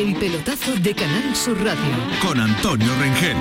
[0.00, 1.78] El pelotazo de Canal Sur Radio.
[2.22, 3.36] Con Antonio Rengel.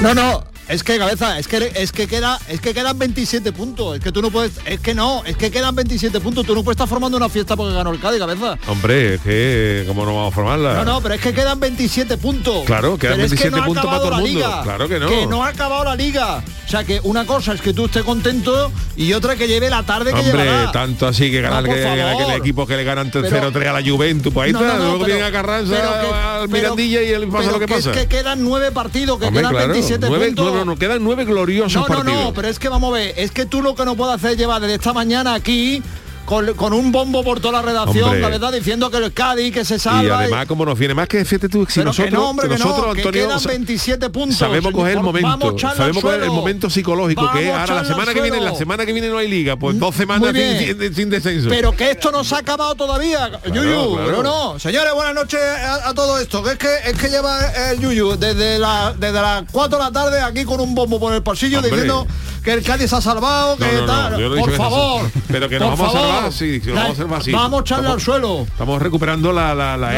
[0.00, 3.96] No, no, es que cabeza, es que es que queda, es que quedan 27 puntos.
[3.96, 6.44] Es que tú no puedes, es que no, es que quedan 27 puntos.
[6.46, 8.58] Tú no puedes estar formando una fiesta porque ganó el Cádiz, cabeza.
[8.66, 10.74] Hombre, es que cómo no vamos a formarla.
[10.74, 12.64] No, no, pero es que quedan 27 puntos.
[12.64, 14.38] Claro, quedan Pero es que 27 no puntos para todo el la mundo.
[14.40, 14.62] liga.
[14.62, 15.08] Claro que no.
[15.08, 16.42] Que no ha acabado la liga.
[16.66, 19.84] O sea que una cosa es que tú estés contento y otra que lleve la
[19.84, 20.72] tarde que Hombre, llevará.
[20.72, 23.80] tanto así que ganar No, que, que el equipo que le ganan Pero- 0-3 a
[23.80, 27.26] la Juventus, pues ahí No, está, no, no, luego a Carranza, que- al Mirandilla y
[27.26, 27.92] pasa lo que, pasa.
[27.92, 30.54] Es que quedan nueve partidos, que Hombre, quedan claro, 27 nueve, puntos.
[30.54, 33.14] no, no, no, quedan nueve gloriosos No, no, no, pero es que vamos a ver,
[33.16, 35.82] es que tú lo que no puedes hacer es llevar desde esta mañana aquí
[36.26, 38.20] con, con un bombo por toda la redacción, Hombre.
[38.20, 40.02] la verdad, diciendo que el Cádiz, que se salva.
[40.04, 42.48] y además como nos viene más que fíjate tú si pero nosotros, que no, hombre,
[42.48, 44.36] que nosotros no, que Antonio quedan sa- 27 puntos.
[44.36, 47.88] sabemos coger el momento sabemos coger el momento psicológico que es Vamos a ahora la
[47.88, 50.78] semana que viene la semana que viene no hay liga pues dos Muy semanas sin,
[50.80, 53.94] sin- sin descenso Pero que esto no se ha acabado todavía, Yuyu.
[53.94, 54.02] claro.
[54.06, 54.58] Pero no.
[54.58, 56.42] Señores, buenas noches a, a todo esto.
[56.42, 57.38] Que es que es que lleva
[57.70, 61.12] el Yuyu desde la desde las 4 de la tarde aquí con un bombo por
[61.14, 61.70] el pasillo Hombre.
[61.70, 62.06] diciendo
[62.46, 64.14] que el Cádiz ha salvado, que tal.
[64.38, 65.10] por favor.
[65.26, 67.32] Pero que nos vamos a salvar, sí, que nos vamos a salvar, sí.
[67.32, 68.42] Vamos a echarle al suelo.
[68.42, 69.50] estamos recuperando la,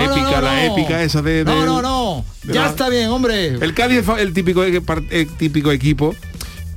[0.02, 2.24] épica la épica esa de, No, no, no.
[2.44, 3.48] Ya está bien, hombre.
[3.48, 6.14] el Cádiz es el típico el típico equipo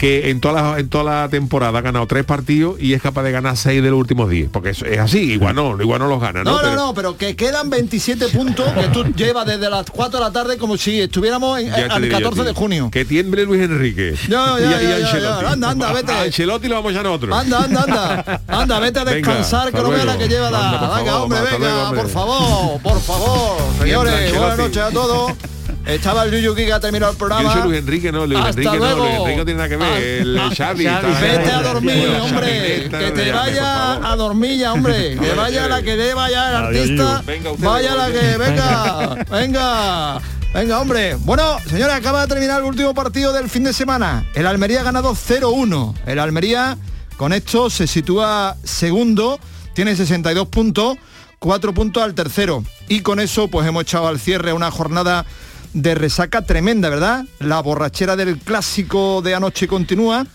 [0.01, 3.21] que en toda la, en toda la temporada ha ganado tres partidos y es capaz
[3.21, 6.07] de ganar seis de los últimos diez porque eso es así igual no igual no
[6.07, 9.45] los gana no, No, no, Pero- no, pero que quedan 27 puntos que tú llevas
[9.45, 12.43] desde las 4 de la tarde como si estuviéramos en, al diría yo 14 a
[12.45, 12.47] ti.
[12.49, 12.89] de junio.
[12.91, 15.51] que tiemble Luis Enrique Ya, ya, y, y ya.
[15.51, 16.11] Anda, anda, vete.
[16.11, 18.41] a Ancelotti lo vamos a echar nosotros Anda, anda, anda.
[18.47, 20.69] Anda, vete a Venga, descansar, que hasta no vea la que lleva la.
[20.71, 22.01] Anda, por venga, favor, hombre, venga, luego, hombre.
[22.01, 23.57] por favor, por favor.
[23.79, 25.31] Señores, buenas noches a todos.
[25.95, 27.53] Estaba el Yuyu que ha terminado el Yo programa.
[27.53, 28.97] soy Luis Enrique, no, Luis Hasta Enrique luego.
[28.97, 30.83] no, Luis Enrique no tiene nada que ver, Ah, el ah, Xavi.
[30.85, 32.89] Vete a dormir, hombre.
[32.91, 35.17] Que te vaya a dormir ya, hombre.
[35.17, 37.23] Que vaya la que deba ya el artista.
[37.57, 38.21] Vaya la venga.
[38.21, 40.21] que, venga, venga.
[40.53, 41.15] Venga, hombre.
[41.15, 44.25] Bueno, señores, acaba de terminar el último partido del fin de semana.
[44.33, 45.93] El Almería ha ganado 0-1.
[46.05, 46.77] El Almería
[47.17, 49.39] con esto se sitúa segundo,
[49.73, 50.97] tiene 62 puntos,
[51.39, 52.63] 4 puntos al tercero.
[52.89, 55.25] Y con eso pues hemos echado al cierre una jornada
[55.73, 57.25] de resaca tremenda, ¿verdad?
[57.39, 60.25] La borrachera del clásico de anoche continúa.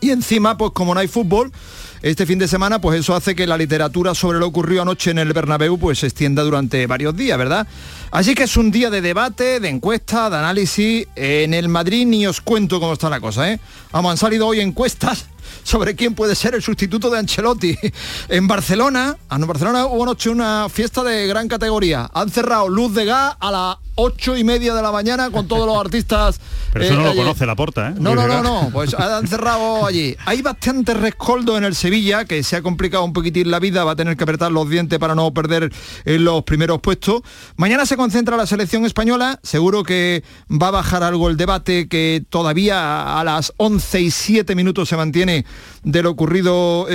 [0.00, 1.52] Y encima, pues como no hay fútbol,
[2.02, 5.18] este fin de semana, pues eso hace que la literatura sobre lo ocurrido anoche en
[5.18, 7.66] el Bernabéu pues se extienda durante varios días, ¿verdad?
[8.10, 11.06] Así que es un día de debate, de encuesta, de análisis.
[11.14, 13.60] En el Madrid ni os cuento cómo está la cosa, ¿eh?
[13.92, 15.26] Vamos, han salido hoy encuestas
[15.62, 17.76] sobre quién puede ser el sustituto de Ancelotti.
[18.30, 22.10] En Barcelona, ah, en Barcelona hubo anoche una fiesta de gran categoría.
[22.14, 25.66] Han cerrado luz de gas a la 8 y media de la mañana con todos
[25.66, 26.40] los artistas.
[26.72, 27.94] Pero eso eh, no lo eh, conoce la porta, ¿eh?
[27.98, 30.16] No, no, no, no, pues han cerrado allí.
[30.24, 33.92] Hay bastante rescoldo en el Sevilla, que se ha complicado un poquitín la vida, va
[33.92, 35.70] a tener que apretar los dientes para no perder
[36.04, 37.20] en los primeros puestos.
[37.56, 42.24] Mañana se concentra la selección española, seguro que va a bajar algo el debate que
[42.30, 45.44] todavía a las 11 y 7 minutos se mantiene
[45.82, 46.86] de lo ocurrido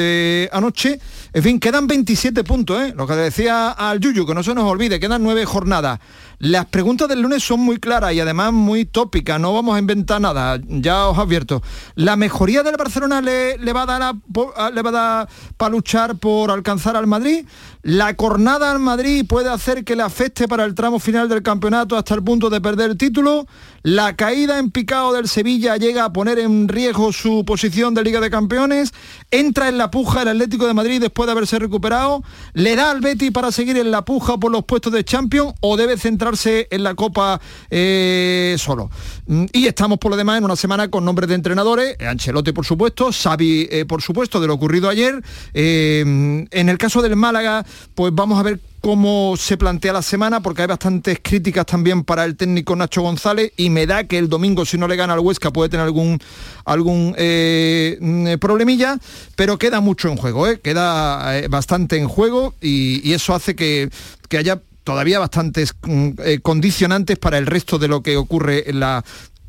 [0.51, 0.99] anoche.
[1.33, 2.93] En fin, quedan 27 puntos, ¿eh?
[2.95, 5.99] Lo que decía al Yuyu, que no se nos olvide, quedan nueve jornadas.
[6.39, 10.21] Las preguntas del lunes son muy claras y además muy tópicas, no vamos a inventar
[10.21, 11.61] nada, ya os advierto.
[11.95, 15.71] ¿La mejoría del Barcelona le, le va a dar a- le va a dar para
[15.71, 17.45] luchar por alcanzar al Madrid?
[17.83, 21.97] ¿La cornada al Madrid puede hacer que le afecte para el tramo final del campeonato
[21.97, 23.45] hasta el punto de perder el título?
[23.85, 28.19] ¿La caída en picado del Sevilla llega a poner en riesgo su posición de Liga
[28.19, 28.91] de Campeones?
[29.29, 32.23] ¿Entra en la puja el Atlético de Madrid después de haberse recuperado?
[32.53, 35.77] ¿Le da al Betty para seguir en la puja por los puestos de Champions o
[35.77, 38.89] debe centrarse en la Copa eh, solo?
[39.27, 42.53] Mm, Y estamos por lo demás en una semana con nombres de entrenadores, eh, Ancelotti
[42.53, 45.21] por supuesto, Xavi eh, por supuesto de lo ocurrido ayer.
[45.53, 47.63] En el caso del Málaga,
[47.93, 52.23] pues vamos a ver cómo se plantea la semana, porque hay bastantes críticas también para
[52.23, 55.21] el técnico Nacho González y me da que el domingo si no le gana al
[55.21, 56.19] Huesca puede tener algún
[56.65, 58.99] algún eh, mm, problemilla,
[59.35, 60.59] pero queda mucho en juego, ¿eh?
[60.59, 63.89] queda eh, bastante en juego y, eso hace que,
[64.29, 68.81] que haya todavía bastantes mm, eh, condicionantes para el resto de lo que ocurre en
[68.81, 69.03] la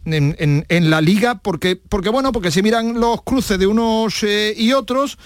[0.06, 4.23] en, en- la liga porque porque bueno porque si miran los cruces de unos
[4.56, 5.19] y otros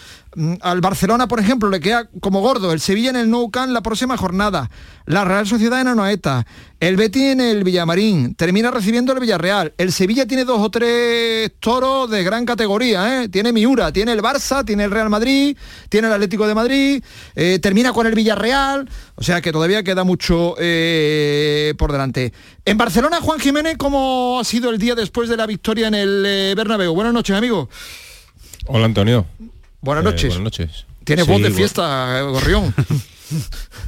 [0.60, 3.82] Al Barcelona, por ejemplo, le queda como gordo el Sevilla en el Nou Camp la
[3.82, 4.70] próxima jornada,
[5.04, 6.46] la Real Sociedad en Anoeta,
[6.78, 11.50] el Betis en el Villamarín, termina recibiendo el Villarreal, el Sevilla tiene dos o tres
[11.58, 13.28] toros de gran categoría, ¿eh?
[13.28, 15.56] tiene Miura, tiene el Barça, tiene el Real Madrid,
[15.88, 17.02] tiene el Atlético de Madrid,
[17.34, 22.32] eh, termina con el Villarreal, o sea que todavía queda mucho eh, por delante.
[22.64, 26.54] En Barcelona, Juan Jiménez, ¿cómo ha sido el día después de la victoria en el
[26.54, 26.94] Bernabéu?
[26.94, 27.68] Buenas noches, amigo.
[28.68, 29.26] Hola Antonio.
[29.80, 30.28] Buenas Eh, noches.
[30.34, 30.86] buenas noches.
[31.04, 32.74] Tienes Sí, voz de fiesta, eh, Gorrión.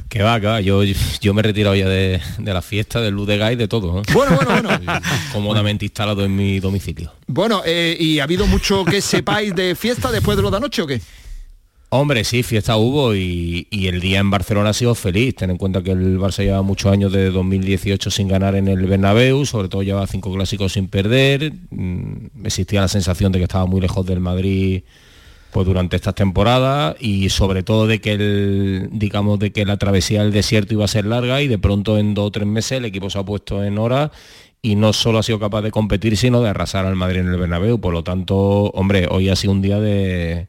[0.07, 0.61] Que va, que va.
[0.61, 3.99] Yo, yo me he retirado ya de, de la fiesta, del Ludega y de todo.
[3.99, 4.03] ¿eh?
[4.13, 4.79] bueno, bueno, bueno.
[5.33, 7.11] Cómodamente instalado en mi domicilio.
[7.27, 10.81] Bueno, eh, ¿y ha habido mucho que sepáis de fiesta después de lo de anoche
[10.81, 11.01] o qué?
[11.89, 15.35] Hombre, sí, fiesta hubo y, y el día en Barcelona ha sido feliz.
[15.35, 18.85] Ten en cuenta que el Barça lleva muchos años de 2018 sin ganar en el
[18.85, 21.51] Bernabéu, sobre todo lleva cinco clásicos sin perder.
[21.71, 24.83] Mm, Existía la sensación de que estaba muy lejos del Madrid
[25.53, 30.23] pues durante estas temporadas y sobre todo de que el, digamos de que la travesía
[30.23, 32.85] del desierto iba a ser larga y de pronto en dos o tres meses el
[32.85, 34.11] equipo se ha puesto en hora
[34.61, 37.37] y no solo ha sido capaz de competir sino de arrasar al Madrid en el
[37.37, 37.79] Bernabéu.
[37.79, 38.35] Por lo tanto,
[38.71, 40.47] hombre, hoy ha sido un día de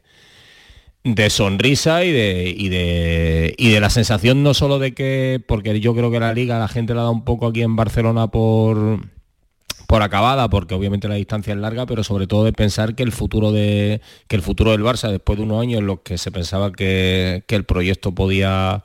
[1.05, 5.79] de sonrisa y de, y de y de la sensación no solo de que porque
[5.79, 9.01] yo creo que la liga la gente la da un poco aquí en Barcelona por
[9.87, 13.13] por acabada porque obviamente la distancia es larga pero sobre todo de pensar que el
[13.13, 16.31] futuro de que el futuro del Barça después de unos años en los que se
[16.31, 18.85] pensaba que, que el proyecto podía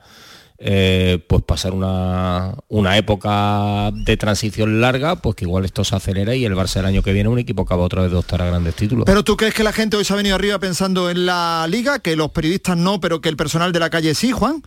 [0.62, 6.34] eh, pues pasar una, una época de transición larga, pues que igual esto se acelera
[6.34, 8.46] y el Barça el año que viene un equipo acaba otra vez de optar a
[8.46, 9.06] grandes títulos.
[9.06, 12.00] Pero tú crees que la gente hoy se ha venido arriba pensando en la liga,
[12.00, 14.62] que los periodistas no, pero que el personal de la calle sí, Juan?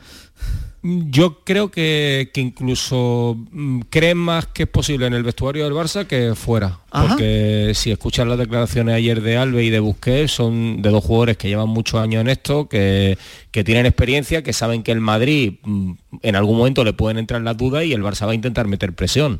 [0.83, 5.73] Yo creo que, que incluso mm, creen más que es posible en el vestuario del
[5.73, 6.79] Barça que fuera.
[6.91, 7.07] Ajá.
[7.07, 11.37] Porque si escuchas las declaraciones ayer de Alve y de Busquets, son de dos jugadores
[11.37, 13.17] que llevan muchos años en esto, que,
[13.51, 15.91] que tienen experiencia, que saben que el Madrid mm,
[16.21, 18.93] en algún momento le pueden entrar las dudas y el Barça va a intentar meter
[18.93, 19.39] presión.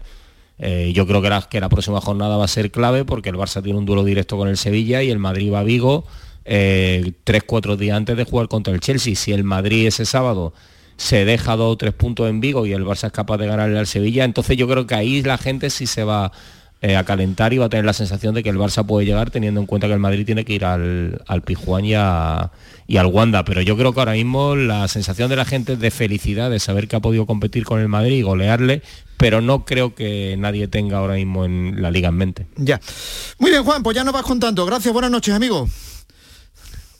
[0.59, 3.35] Eh, yo creo que la, que la próxima jornada va a ser clave porque el
[3.35, 6.05] Barça tiene un duelo directo con el Sevilla y el Madrid va a Vigo
[6.45, 9.15] eh, tres, cuatro días antes de jugar contra el Chelsea.
[9.15, 10.53] Si el Madrid ese sábado
[10.97, 13.79] se deja dos o tres puntos en Vigo y el Barça es capaz de ganarle
[13.79, 16.31] al Sevilla, entonces yo creo que ahí la gente sí se va
[16.85, 19.31] eh, a calentar y va a tener la sensación de que el Barça puede llegar
[19.31, 23.05] teniendo en cuenta que el Madrid tiene que ir al, al Pijuán y, y al
[23.05, 23.45] Wanda.
[23.45, 26.59] Pero yo creo que ahora mismo la sensación de la gente es de felicidad, de
[26.59, 28.81] saber que ha podido competir con el Madrid y golearle,
[29.15, 32.47] pero no creo que nadie tenga ahora mismo en la liga en mente.
[32.57, 32.81] Ya.
[33.39, 34.65] Muy bien, Juan, pues ya nos vas contando.
[34.65, 35.69] Gracias, buenas noches, amigo.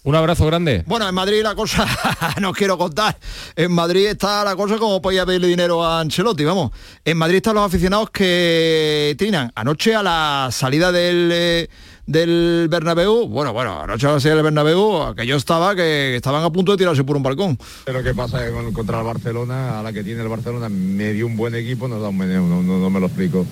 [0.06, 0.84] Un abrazo grande.
[0.86, 1.88] Bueno, en Madrid la cosa,
[2.42, 3.18] no os quiero contar.
[3.56, 6.72] En Madrid está la cosa como podía pedirle dinero a Ancelotti, vamos.
[7.06, 9.52] En Madrid están los aficionados que trinan.
[9.56, 11.70] Anoche a la salida del, eh,
[12.06, 16.44] del Bernabéu, bueno, bueno, anoche a la salida del Bernabéu, que yo estaba, que estaban
[16.44, 17.58] a punto de tirarse por un balcón.
[17.86, 20.68] Lo que pasa es que con- contra el Barcelona, a la que tiene el Barcelona,
[20.68, 23.46] me dio un buen equipo, nos da un meneo, no, no- no me lo explico.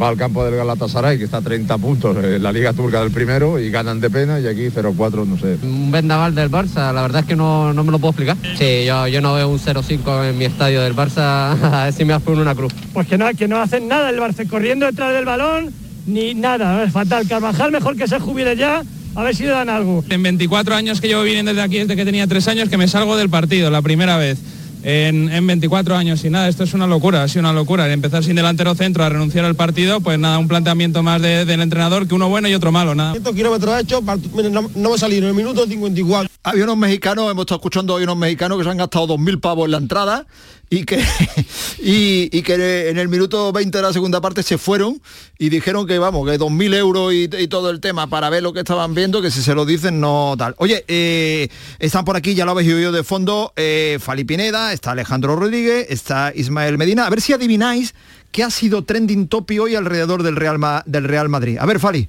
[0.00, 3.10] Va al campo del Galatasaray, que está a 30 puntos en la Liga Turca del
[3.10, 5.56] primero, y ganan de pena, y aquí 0-4, no sé.
[5.62, 8.36] Un vendaval del Barça, la verdad es que no, no me lo puedo explicar.
[8.58, 12.04] Sí, yo, yo no veo un 0-5 en mi estadio del Barça, a ver si
[12.04, 12.72] me hacen una cruz.
[12.92, 15.72] Pues que no, que no hacen nada el Barça, corriendo detrás del balón,
[16.06, 17.26] ni nada, es fatal.
[17.26, 18.82] Carvajal mejor que se jubile ya,
[19.14, 20.04] a ver si le dan algo.
[20.10, 22.86] En 24 años que llevo viniendo desde aquí, desde que tenía 3 años, que me
[22.86, 24.38] salgo del partido, la primera vez.
[24.88, 27.86] En, en 24 años y nada, esto es una locura, ha sido una locura.
[27.86, 31.44] El empezar sin delantero centro a renunciar al partido, pues nada, un planteamiento más de-
[31.44, 33.10] del entrenador que uno bueno y otro malo, nada.
[33.20, 36.30] 100 kilómetros hechos, no, no me salieron en el minuto 54.
[36.44, 39.64] Había unos mexicanos, hemos estado escuchando hoy unos mexicanos que se han gastado 2.000 pavos
[39.64, 40.24] en la entrada
[40.68, 40.98] y que,
[41.82, 45.00] y, y que en el minuto 20 de la segunda parte se fueron
[45.38, 48.52] y dijeron que vamos, que 2.000 euros y, y todo el tema para ver lo
[48.52, 50.54] que estaban viendo, que si se lo dicen no tal.
[50.58, 54.90] Oye, eh, están por aquí, ya lo habéis oído de fondo, eh, Fali Pineda, está
[54.92, 57.06] Alejandro Rodríguez, está Ismael Medina.
[57.06, 57.94] A ver si adivináis
[58.32, 61.58] qué ha sido trending topic hoy alrededor del Real, Ma- del Real Madrid.
[61.60, 62.08] A ver, Fali.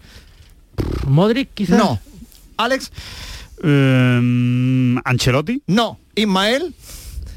[1.06, 1.78] Modric quizás.
[1.78, 2.00] No.
[2.58, 2.92] Alex.
[3.64, 5.62] Eh, Ancelotti.
[5.68, 6.00] No.
[6.16, 6.74] Ismael.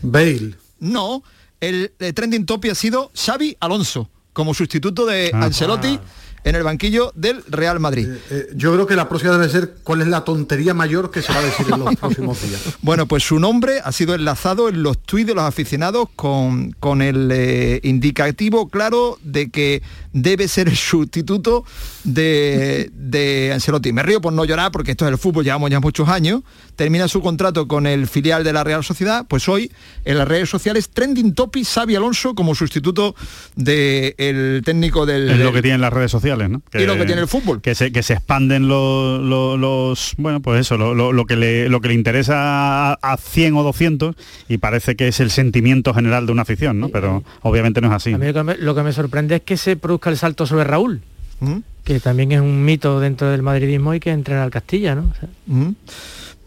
[0.03, 0.55] Bale.
[0.81, 1.23] No,
[1.61, 5.45] el, eh, trending topic ha sido Xavi Alonso como sustituto de Ah.
[5.45, 5.99] Ancelotti
[6.43, 8.09] en el banquillo del Real Madrid.
[8.31, 11.31] Eh, yo creo que la próxima debe ser cuál es la tontería mayor que se
[11.35, 12.63] va a decir en los próximos días.
[12.81, 17.03] Bueno, pues su nombre ha sido enlazado en los tuits de los aficionados con, con
[17.03, 19.83] el eh, indicativo claro de que
[20.13, 21.65] debe ser el sustituto
[22.05, 23.93] de, de Ancelotti.
[23.93, 26.43] Me río por no llorar porque esto es el fútbol, llevamos ya muchos años.
[26.77, 29.71] Termina su contrato con el filial de la Real Sociedad, pues hoy
[30.05, 33.15] en las redes sociales trending topic Xavi Alonso como sustituto
[33.57, 35.31] del técnico del...
[35.31, 36.63] Es lo que tienen las redes sociales, ¿no?
[36.75, 37.61] y lo que tiene el fútbol.
[37.61, 41.37] Que se, que se expanden los, los, los- bueno, pues eso, lo, lo- lo que
[41.37, 44.17] le, lo que le interesa a, a 100 o 200
[44.49, 46.89] y parece que es el sentimiento general de una afición, ¿no?
[46.89, 48.13] Pero obviamente no es así.
[48.13, 50.47] A mí lo que, me, lo que me sorprende es que se produzca el salto
[50.47, 51.03] sobre Raúl,
[51.85, 55.03] que también es un mito dentro del madridismo y que entrena al Castilla, ¿no?
[55.11, 55.75] O sea, Ujú.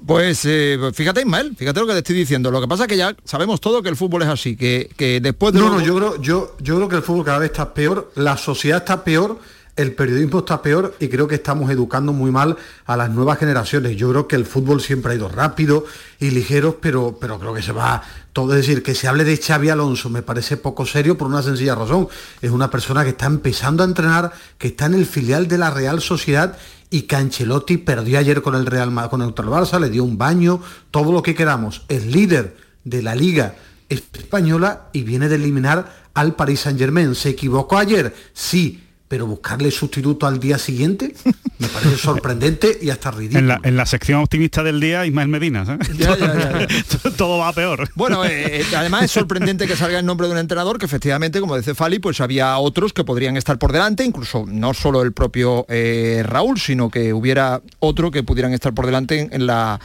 [0.06, 2.52] Pues eh, fíjate Ismael, fíjate lo que te estoy diciendo.
[2.52, 5.22] Lo que pasa es que ya sabemos todo que el fútbol es así, que, que
[5.22, 5.62] después de...
[5.62, 8.36] No, no, yo creo, yo, yo creo que el fútbol cada vez está peor, la
[8.36, 9.40] sociedad está peor,
[9.76, 13.96] el periodismo está peor y creo que estamos educando muy mal a las nuevas generaciones.
[13.98, 15.86] Yo creo que el fútbol siempre ha ido rápido
[16.20, 18.04] y ligero, pero, pero creo que se va
[18.34, 18.52] todo.
[18.54, 21.74] Es decir, que se hable de Xavi Alonso me parece poco serio por una sencilla
[21.74, 22.08] razón.
[22.42, 25.72] Es una persona que está empezando a entrenar, que está en el filial de la
[25.72, 26.58] Real Sociedad
[26.92, 30.62] y que perdió ayer con el Real con el Barça, le dio un baño,
[30.92, 31.82] todo lo que queramos.
[31.88, 33.56] Es líder de la liga
[33.90, 37.16] española y viene de eliminar al Paris Saint Germain.
[37.16, 38.14] ¿Se equivocó ayer?
[38.34, 41.14] Sí, pero buscarle sustituto al día siguiente
[41.60, 43.40] me parece sorprendente y hasta ridículo.
[43.40, 45.88] En la, en la sección optimista del día, Ismael Medina, ¿sabes?
[45.98, 47.90] Ya, ya, ya, Todo va peor.
[47.96, 51.40] Bueno, eh, eh, además es sorprendente que salga el nombre de un entrenador que efectivamente,
[51.40, 55.12] como dice Fali, pues había otros que podrían estar por delante, incluso no solo el
[55.14, 59.80] propio eh, Raúl, sino que hubiera otro que pudieran estar por delante en, en la,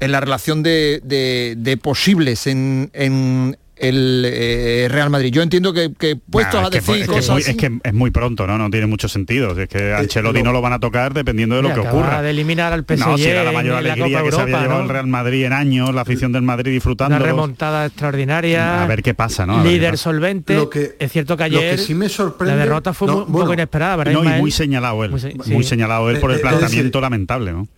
[0.00, 5.32] en la relación de, de- de posibles en, en el eh, Real Madrid.
[5.32, 7.24] Yo entiendo que, que puestos Nah, a es, que, decir es que cosas...
[7.24, 8.56] es, muy, es que es muy pronto, ¿no?
[8.58, 9.58] No tiene mucho sentido.
[9.58, 10.46] Es que Ancelotti no.
[10.46, 12.22] no lo van a tocar dependiendo de lo que ocurra.
[12.22, 14.40] de eliminar al PSG No, si era la en mayor la alegría Copa que se
[14.40, 14.84] había Europa, llevado ¿no?
[14.84, 17.16] el Real Madrid en años, la afición del Madrid disfrutando.
[17.16, 18.82] Una remontada extraordinaria.
[18.82, 19.54] A ver qué pasa, ¿no?
[19.54, 20.02] A ver qué Líder pasa.
[20.04, 20.54] solvente.
[20.54, 23.14] Lo que- es cierto que lo que ayer sí me sorprende- la derrota fue no,
[23.14, 25.10] muy- un bueno, poco inesperada, ¿verdad, No, y muy señalado él.
[25.46, 27.68] Muy señalado él por el Eh, eh, planteamiento lamentable, ¿no?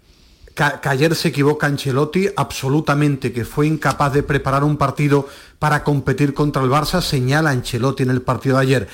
[0.56, 6.32] Que, ayer se equivoca Ancelotti absolutamente, que fue incapaz de preparar un partido para competir
[6.32, 8.88] contra el Barça, señala Ancelotti en el partido de ayer.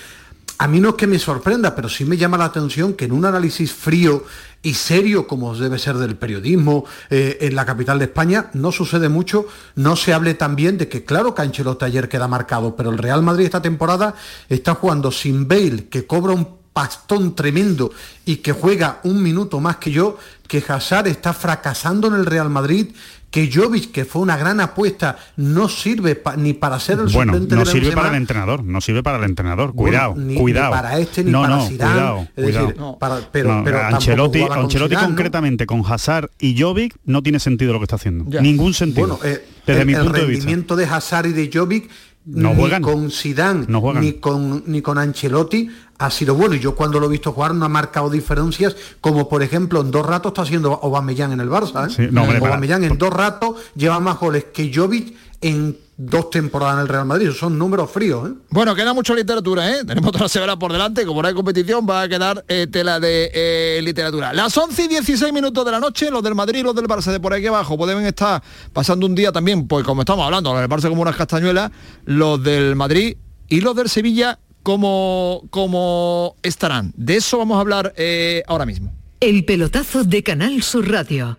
[0.59, 3.13] A mí no es que me sorprenda, pero sí me llama la atención que en
[3.13, 4.25] un análisis frío
[4.63, 9.09] y serio, como debe ser del periodismo eh, en la capital de España, no sucede
[9.09, 12.99] mucho, no se hable también de que claro que Ancelotti ayer queda marcado, pero el
[12.99, 14.15] Real Madrid esta temporada
[14.49, 17.93] está jugando sin Bale, que cobra un pastón tremendo
[18.25, 20.17] y que juega un minuto más que yo,
[20.49, 22.89] que Hazard está fracasando en el Real Madrid,
[23.31, 27.33] que Jovic, que fue una gran apuesta, no sirve pa- ni para ser el Bueno,
[27.33, 29.75] suplente no de sirve para el entrenador, no sirve para el entrenador.
[29.75, 30.71] Cuidado, ni- ni cuidado.
[30.71, 31.93] para este, ni no, para no, Zidane.
[31.95, 35.15] cuidado, Es decir, no, para- pero- No, pero Ancelotti, con Ancelotti Zidane, ¿no?
[35.15, 38.27] concretamente con Hazard y Jovic no tiene sentido lo que está haciendo.
[38.29, 38.43] Ya.
[38.43, 39.07] Ningún sentido.
[39.17, 40.33] Bueno, eh, desde el, mi el punto de vista.
[40.41, 41.89] rendimiento de Hazard y de Jovic
[42.27, 42.83] No ni juegan.
[42.83, 44.03] con Zidane No juegan.
[44.05, 45.71] ni con ni con Ancelotti
[46.03, 49.29] ha sido bueno y yo cuando lo he visto jugar no ha marcado diferencias como
[49.29, 51.93] por ejemplo en dos ratos está haciendo Aubameyang en el Barça ¿eh?
[51.95, 56.75] Sí, no, hombre, Aubameyang en dos ratos lleva más goles que Jovic en dos temporadas
[56.75, 58.35] en el Real Madrid Esos son números fríos ¿eh?
[58.51, 59.85] Bueno, queda mucha literatura, ¿eh?
[59.85, 62.99] Tenemos toda la semana por delante, como no hay competición, va a quedar eh, tela
[62.99, 64.33] de eh, literatura.
[64.33, 67.13] Las 11 y 16 minutos de la noche, los del Madrid y los del Barça
[67.13, 68.43] de por aquí abajo pueden estar
[68.73, 71.71] pasando un día también, pues como estamos hablando, los del Barça como unas castañuelas,
[72.05, 73.17] los del Madrid
[73.49, 76.93] y los del Sevilla como, como estarán.
[76.97, 78.93] De eso vamos a hablar eh, ahora mismo.
[79.21, 81.39] El pelotazo de Canal Sur Radio.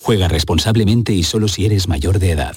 [0.00, 2.56] Juega responsablemente y solo si eres mayor de edad.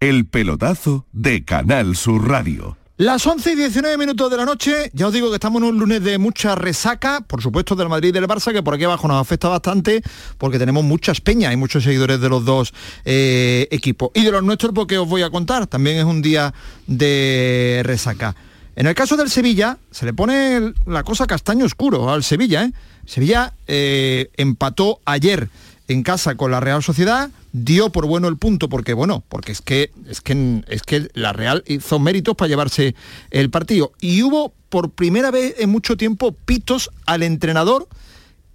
[0.00, 2.76] El pelotazo de Canal Sur Radio.
[2.96, 5.78] Las 11 y 19 minutos de la noche, ya os digo que estamos en un
[5.78, 9.08] lunes de mucha resaca, por supuesto del Madrid y del Barça, que por aquí abajo
[9.08, 10.02] nos afecta bastante,
[10.36, 12.74] porque tenemos muchas peñas y muchos seguidores de los dos
[13.06, 14.10] eh, equipos.
[14.12, 16.52] Y de los nuestros, porque os voy a contar, también es un día
[16.86, 18.36] de resaca.
[18.76, 22.64] En el caso del Sevilla, se le pone la cosa castaño oscuro al Sevilla.
[22.64, 22.72] ¿eh?
[23.06, 25.48] Sevilla eh, empató ayer
[25.90, 29.60] en casa con la Real Sociedad, dio por bueno el punto porque bueno, porque es
[29.60, 32.94] que es que es que la Real hizo méritos para llevarse
[33.32, 37.88] el partido y hubo por primera vez en mucho tiempo pitos al entrenador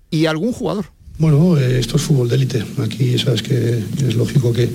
[0.10, 0.86] y algún jugador.
[1.18, 2.65] Bueno, eh, esto es fútbol de élite.
[2.82, 4.70] Aquí sabes que es lógico que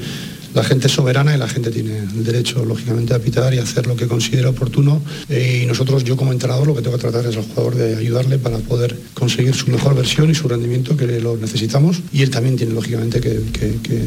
[0.54, 3.86] la gente es soberana y la gente tiene el derecho, lógicamente, a pitar y hacer
[3.86, 5.00] lo que considera oportuno.
[5.28, 7.96] Eh, y nosotros, yo como entrenador, lo que tengo que tratar es al jugador de
[7.96, 12.00] ayudarle para poder conseguir su mejor versión y su rendimiento que lo necesitamos.
[12.12, 14.02] Y él también tiene, lógicamente, que, que,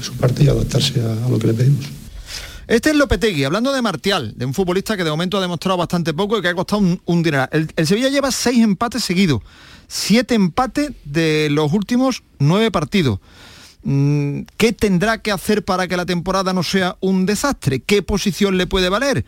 [0.00, 1.86] su parte y adaptarse a, lo que le pedimos.
[2.66, 6.14] Este es Lopetegui, hablando de Martial, de un futbolista que de momento ha demostrado bastante
[6.14, 9.40] poco y que ha costado un, un el, Sevilla lleva seis empates seguidos,
[9.88, 13.18] siete empates de los últimos nueve partidos.
[13.84, 17.80] Mm, ¿Qué tendrá que hacer para que la temporada no sea un desastre?
[17.80, 19.24] ¿Qué posición le puede valer?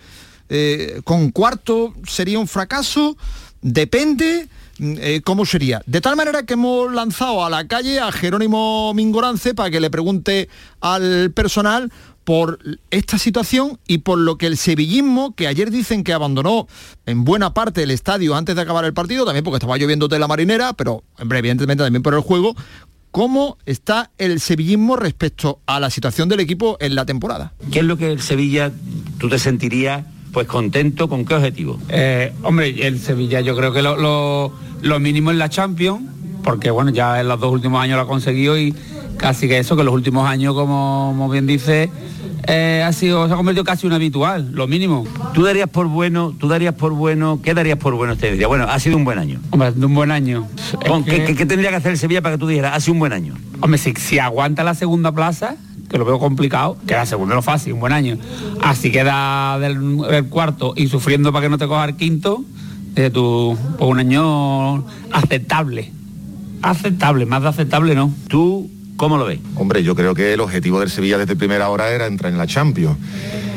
[0.48, 3.16] Eh, ¿Con cuarto sería un fracaso?
[3.60, 4.48] Depende.
[4.78, 5.82] Eh, ¿Cómo sería?
[5.86, 9.90] De tal manera que hemos lanzado a la calle a Jerónimo Mingorance para que le
[9.90, 10.48] pregunte
[10.80, 11.90] al personal
[12.24, 12.58] por
[12.90, 16.66] esta situación y por lo que el sevillismo, que ayer dicen que abandonó
[17.06, 20.18] en buena parte el estadio antes de acabar el partido, también porque estaba lloviendo de
[20.18, 22.56] la marinera, pero evidentemente también por el juego,
[23.16, 27.54] ¿cómo está el sevillismo respecto a la situación del equipo en la temporada?
[27.72, 28.70] ¿Qué es lo que el Sevilla
[29.16, 31.78] tú te sentirías pues contento con qué objetivo?
[31.88, 34.52] Eh, hombre, el Sevilla yo creo que lo, lo,
[34.82, 36.02] lo mínimo en la Champions,
[36.44, 38.74] porque bueno, ya en los dos últimos años lo ha conseguido y
[39.16, 41.88] casi que eso, que los últimos años, como, como bien dice,
[42.46, 45.04] eh, ha sido, se ha convertido casi un habitual, lo mínimo.
[45.34, 48.46] ¿Tú darías por bueno, tú darías por bueno, qué darías por bueno este día?
[48.46, 49.40] Bueno, ha sido un buen año.
[49.50, 50.46] Hombre, un buen año.
[50.86, 52.94] ¿Con, ¿qué, qué, qué, tendría que hacer el Sevilla para que tú dijeras, ha sido
[52.94, 53.34] un buen año?
[53.60, 55.56] Hombre, si, si aguanta la segunda plaza,
[55.88, 58.18] que lo veo complicado, que la segunda no fácil, un buen año.
[58.62, 62.44] Así queda del, del cuarto y sufriendo para que no te coja el quinto,
[62.94, 65.92] de tu, pues un año aceptable.
[66.62, 68.12] Aceptable, más de aceptable no.
[68.28, 69.40] Tú ¿Cómo lo veis?
[69.56, 72.46] Hombre, yo creo que el objetivo del Sevilla desde primera hora era entrar en la
[72.46, 72.96] Champions.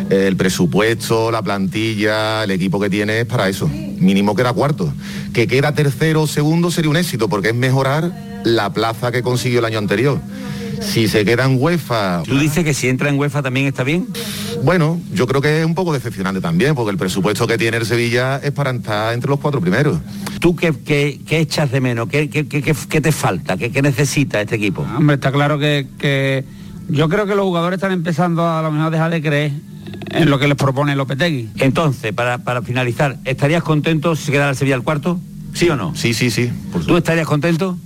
[0.09, 3.67] El presupuesto, la plantilla, el equipo que tiene es para eso.
[3.67, 4.91] Mínimo queda cuarto.
[5.33, 8.11] Que queda tercero o segundo sería un éxito porque es mejorar
[8.43, 10.19] la plaza que consiguió el año anterior.
[10.81, 12.23] Si se queda en UEFA...
[12.25, 14.07] ¿Tú dices que si entra en UEFA también está bien?
[14.63, 17.85] Bueno, yo creo que es un poco decepcionante también, porque el presupuesto que tiene el
[17.85, 19.97] Sevilla es para estar entre los cuatro primeros.
[20.39, 22.07] ¿Tú qué, qué, qué echas de menos?
[22.09, 23.57] ¿Qué, qué, qué, qué te falta?
[23.57, 24.81] ¿Qué, ¿Qué, necesita este equipo?
[24.97, 26.45] Hombre, está claro que, que,
[26.89, 29.51] yo creo que los jugadores están empezando a, a lo mejor a dejar de creer
[30.11, 31.49] en lo que les propone Lopetegui.
[31.57, 35.19] Entonces, para, para finalizar, ¿estarías contento si quedara el Sevilla al cuarto?
[35.53, 35.95] ¿Sí o no?
[35.95, 36.51] Sí, sí, sí.
[36.85, 37.77] ¿Tú estarías contento?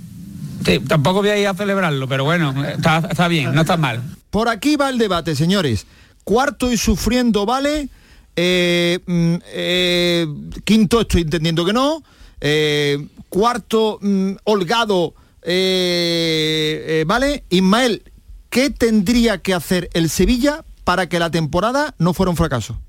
[0.64, 4.02] Sí, tampoco voy a ir a celebrarlo, pero bueno, está, está bien, no está mal.
[4.30, 5.86] Por aquí va el debate, señores.
[6.24, 7.88] Cuarto y sufriendo, ¿vale?
[8.36, 10.26] Eh, eh,
[10.64, 12.02] quinto estoy entendiendo que no.
[12.40, 15.14] Eh, cuarto mm, holgado,
[17.06, 17.44] ¿vale?
[17.50, 18.02] Ismael,
[18.50, 22.80] ¿qué tendría que hacer el Sevilla para que la temporada no fuera un fracaso?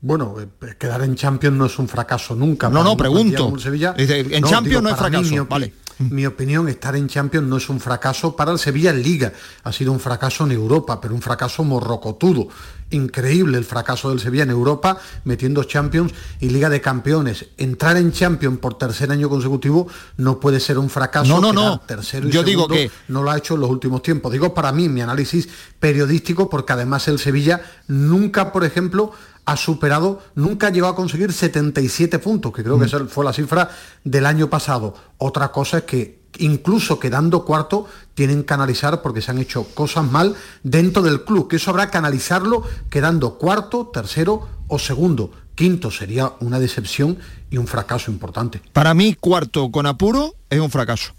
[0.00, 0.36] Bueno,
[0.78, 2.68] quedar en Champions no es un fracaso nunca.
[2.68, 3.58] No, no, pregunto.
[3.58, 5.72] Sevilla, en no, Champions digo, no es fracaso, mí, vale.
[5.98, 9.32] Mi opinión, estar en Champions no es un fracaso para el Sevilla en Liga,
[9.64, 12.48] ha sido un fracaso en Europa, pero un fracaso morrocotudo.
[12.90, 17.46] Increíble el fracaso del Sevilla en Europa, metiendo Champions y Liga de Campeones.
[17.56, 21.40] Entrar en Champions por tercer año consecutivo no puede ser un fracaso.
[21.40, 21.80] No, no, no.
[21.80, 24.30] Tercero y Yo digo que- no lo ha hecho en los últimos tiempos.
[24.32, 25.48] Digo para mí, mi análisis
[25.80, 29.12] periodístico, porque además el Sevilla nunca, por ejemplo,
[29.46, 33.70] ha superado, nunca llegó a conseguir 77 puntos, que creo que esa fue la cifra
[34.02, 34.94] del año pasado.
[35.18, 40.04] Otra cosa es que incluso quedando cuarto tienen que analizar porque se han hecho cosas
[40.10, 45.30] mal dentro del club, que eso habrá que analizarlo quedando cuarto, tercero o segundo.
[45.54, 47.16] Quinto sería una decepción
[47.48, 48.60] y un fracaso importante.
[48.72, 51.14] Para mí, cuarto con apuro es un fracaso.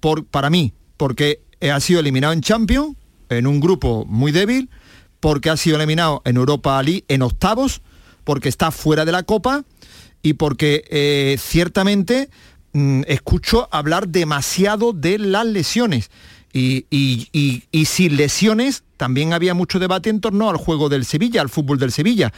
[0.00, 2.96] Por, para mí, porque ha sido eliminado en Champions,
[3.30, 4.68] en un grupo muy débil,
[5.20, 7.80] porque ha sido eliminado en Europa League en octavos,
[8.24, 9.64] porque está fuera de la Copa
[10.22, 12.28] y porque eh, ciertamente
[12.72, 16.10] mm, escucho hablar demasiado de las lesiones.
[16.52, 21.50] Y, y- sin lesiones también había mucho debate en torno al juego del Sevilla, al
[21.50, 22.32] fútbol del Sevilla.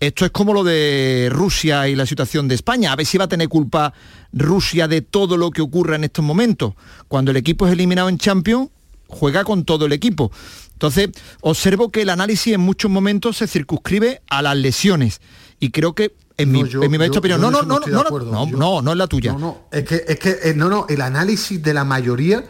[0.00, 2.92] Esto es como lo de Rusia y la situación de España.
[2.92, 3.92] A ver si va a tener culpa
[4.32, 6.74] Rusia de todo lo que ocurra en estos momentos.
[7.08, 8.70] Cuando el equipo es eliminado en Champions,
[9.08, 10.30] juega con todo el equipo.
[10.78, 11.08] Entonces,
[11.40, 15.20] observo que el análisis en muchos momentos se circunscribe a las lesiones.
[15.58, 17.86] Y creo que, en mi, yo- en mi yo- opinión, yo no, no, no no,
[17.88, 18.30] no, acuerdo.
[18.30, 19.32] no, no, no es la tuya.
[19.32, 22.44] No, no, es que, es que eh, no, no, el análisis de la mayoría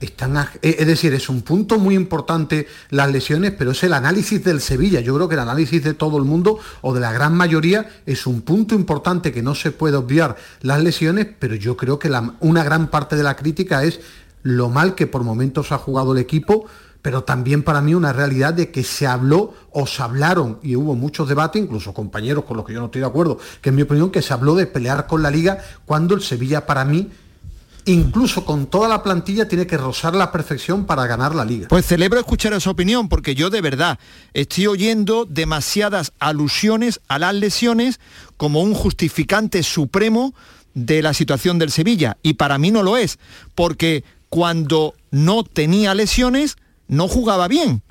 [0.00, 4.42] están, eh, es decir, es un punto muy importante las lesiones, pero es el análisis
[4.42, 5.00] del Sevilla.
[5.00, 8.26] Yo creo que el análisis de todo el mundo o de la gran mayoría es
[8.26, 12.32] un punto importante que no se puede obviar las lesiones, pero yo creo que la-
[12.40, 14.00] una gran parte de la crítica es
[14.42, 16.64] lo mal que por momentos ha jugado el equipo,
[17.04, 20.94] pero también para mí una realidad de que se habló o se hablaron, y hubo
[20.94, 23.82] muchos debates, incluso compañeros con los que yo no estoy de acuerdo, que en mi
[23.82, 27.10] opinión que se habló de pelear con la liga cuando el Sevilla para mí,
[27.84, 31.68] incluso con toda la plantilla, tiene que rozar la perfección para ganar la liga.
[31.68, 33.98] Pues celebro escuchar esa opinión porque yo de verdad
[34.32, 38.00] estoy oyendo demasiadas alusiones a las lesiones
[38.38, 40.32] como un justificante supremo
[40.72, 43.18] de la situación del Sevilla y para mí no lo es
[43.54, 46.56] porque cuando no tenía lesiones
[46.88, 47.82] no jugaba bien.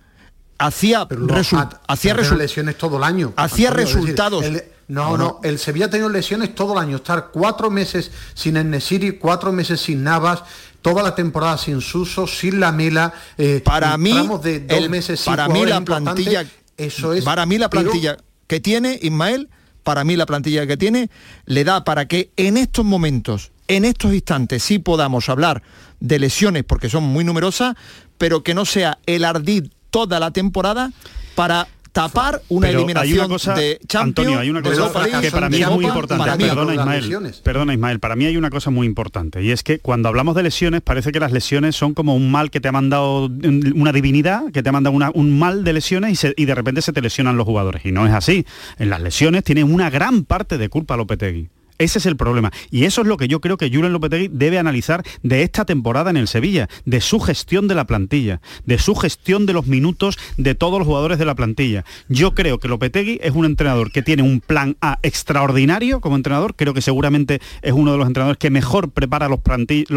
[0.57, 3.33] Hacía, resu- Ha- hacía resu- lesiones todo el año.
[3.35, 4.45] hacía decir, resultados.
[4.45, 5.39] el- no, Bueno.
[5.41, 6.97] no, el Sevilla ha tenido lesiones todo el año.
[6.97, 10.43] Estar cuatro meses sin Enesiri, cuatro meses sin Navas,
[10.81, 13.13] toda la temporada sin Suso, sin Lamela.
[13.37, 16.45] eh, para mí de dos el- meses sin para mí la plantilla
[16.77, 19.49] eso es para mí la pero- plantilla que tiene Ismael
[19.83, 21.09] para mí la plantilla que tiene
[21.45, 25.63] le da para que en estos momentos en estos instantes sí podamos hablar
[26.01, 27.75] de lesiones porque son muy numerosas
[28.23, 30.93] pero que no sea el ardid toda la temporada
[31.35, 35.21] para tapar una Pero eliminación hay una cosa, de Champions Antonio, hay una cosa Europa
[35.21, 36.23] que para mí es muy importante.
[36.23, 36.45] para mí.
[36.45, 37.33] Perdona, Ismael.
[37.43, 37.99] Perdona, Ismael.
[37.99, 41.11] Para mí hay una cosa muy importante y es que cuando hablamos de lesiones parece
[41.11, 43.25] que las lesiones son como un mal que te ha mandado
[43.75, 46.55] una divinidad, que te ha mandado una- un mal de lesiones y, se- y de
[46.55, 47.85] repente se te lesionan los jugadores.
[47.85, 48.45] Y no es así.
[48.79, 51.49] En las lesiones tiene una gran parte de culpa Lopetegui.
[51.77, 52.51] Ese es el problema.
[52.71, 56.09] Y eso es lo que yo creo que Julen Lopetegui debe analizar de esta temporada
[56.09, 60.17] en el Sevilla, de su gestión de la plantilla, de su gestión de los minutos
[60.37, 61.83] de todos los jugadores de la plantilla.
[62.09, 66.55] Yo creo que Lopetegui es un entrenador que tiene un plan A extraordinario como entrenador.
[66.55, 69.39] Creo que seguramente es uno de los entrenadores que mejor prepara los,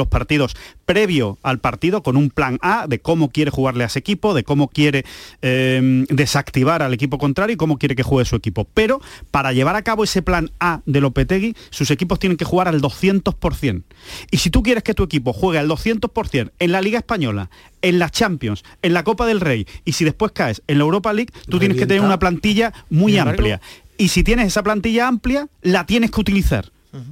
[0.08, 4.34] partidos previo al partido con un plan A de cómo quiere jugarle a ese equipo,
[4.34, 5.04] de cómo quiere
[5.42, 8.66] eh, desactivar al equipo contrario y cómo quiere que juegue su equipo.
[8.72, 12.68] Pero para llevar a cabo ese plan A de Lopetegui, sus equipos tienen que jugar
[12.68, 13.82] al 200%.
[14.30, 17.50] Y si tú quieres que tu equipo juegue al 200% en la Liga Española,
[17.82, 21.12] en la Champions, en la Copa del Rey, y si después caes en la Europa
[21.12, 23.60] League, tú tienes que tener una plantilla muy amplia.
[23.98, 26.70] Y si tienes esa plantilla amplia, la tienes que utilizar.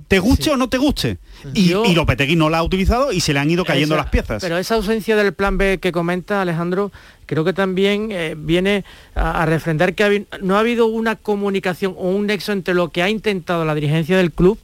[0.09, 1.19] Te guste o no te guste.
[1.53, 4.03] Y, Yo- y Lopetegui no la ha utilizado y se le han ido cayendo Esa-
[4.05, 4.41] las piezas.
[4.41, 6.91] Pero esa ausencia del plan B que comenta Alejandro,
[7.27, 8.85] creo que también eh, viene
[9.15, 12.89] a, a refrendar que ha no ha habido una comunicación o un nexo entre lo
[12.89, 14.59] que ha intentado la dirigencia del club,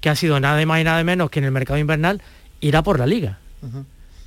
[0.00, 2.20] que ha sido nada más y nada menos que en el mercado invernal,
[2.60, 3.38] ir a por la liga.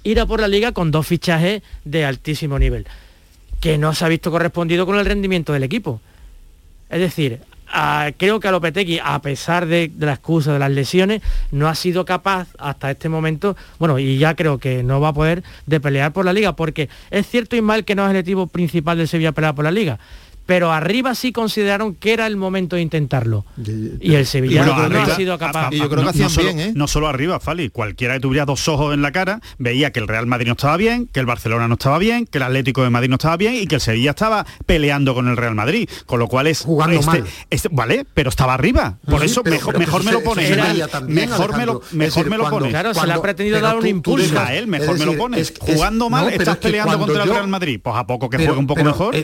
[0.03, 2.85] Ir a por la liga con dos fichajes de altísimo nivel,
[3.59, 5.99] que no se ha visto correspondido con el rendimiento del equipo.
[6.89, 7.39] Es decir,
[8.17, 11.75] creo que a Lopetegui, a pesar de, de la excusa de las lesiones, no ha
[11.75, 15.79] sido capaz hasta este momento, bueno, y ya creo que no va a poder, de
[15.79, 19.07] pelear por la liga, porque es cierto, Ismael, que no es el objetivo principal del
[19.07, 19.99] Sevilla pelear por la liga,
[20.45, 23.45] pero arriba sí consideraron que era el momento de intentarlo.
[23.99, 25.71] Y el Sevilla Bueno, no arriba- ha sido capaz.
[25.71, 27.69] no, no solo, No solo arriba, Fali.
[27.69, 30.77] Cualquiera que tuviera dos ojos en la cara veía que el Real Madrid no estaba
[30.77, 33.55] bien, que el Barcelona no estaba bien, que el Atlético de Madrid no estaba bien
[33.55, 35.89] y que el Sevilla estaba peleando con el Real Madrid.
[36.05, 37.23] Con lo cual es Jugando este- mal.
[37.49, 38.97] este- vale, pero estaba arriba.
[39.09, 40.49] Por Sí, eso pero- mejor, pero mejor me lo pones.
[40.49, 42.69] mejor me lo, mejor decir, me lo cuando- pones.
[42.71, 44.25] Claro, se le ha cuando- pretendido dar un impulso.
[44.25, 45.39] Israel, es mejor me lo decir, pones.
[45.41, 47.79] es- es- Jugando mal, estás peleando cuando contra el yo- Real Madrid.
[47.81, 49.15] Pues a poco que juegue un poco mejor.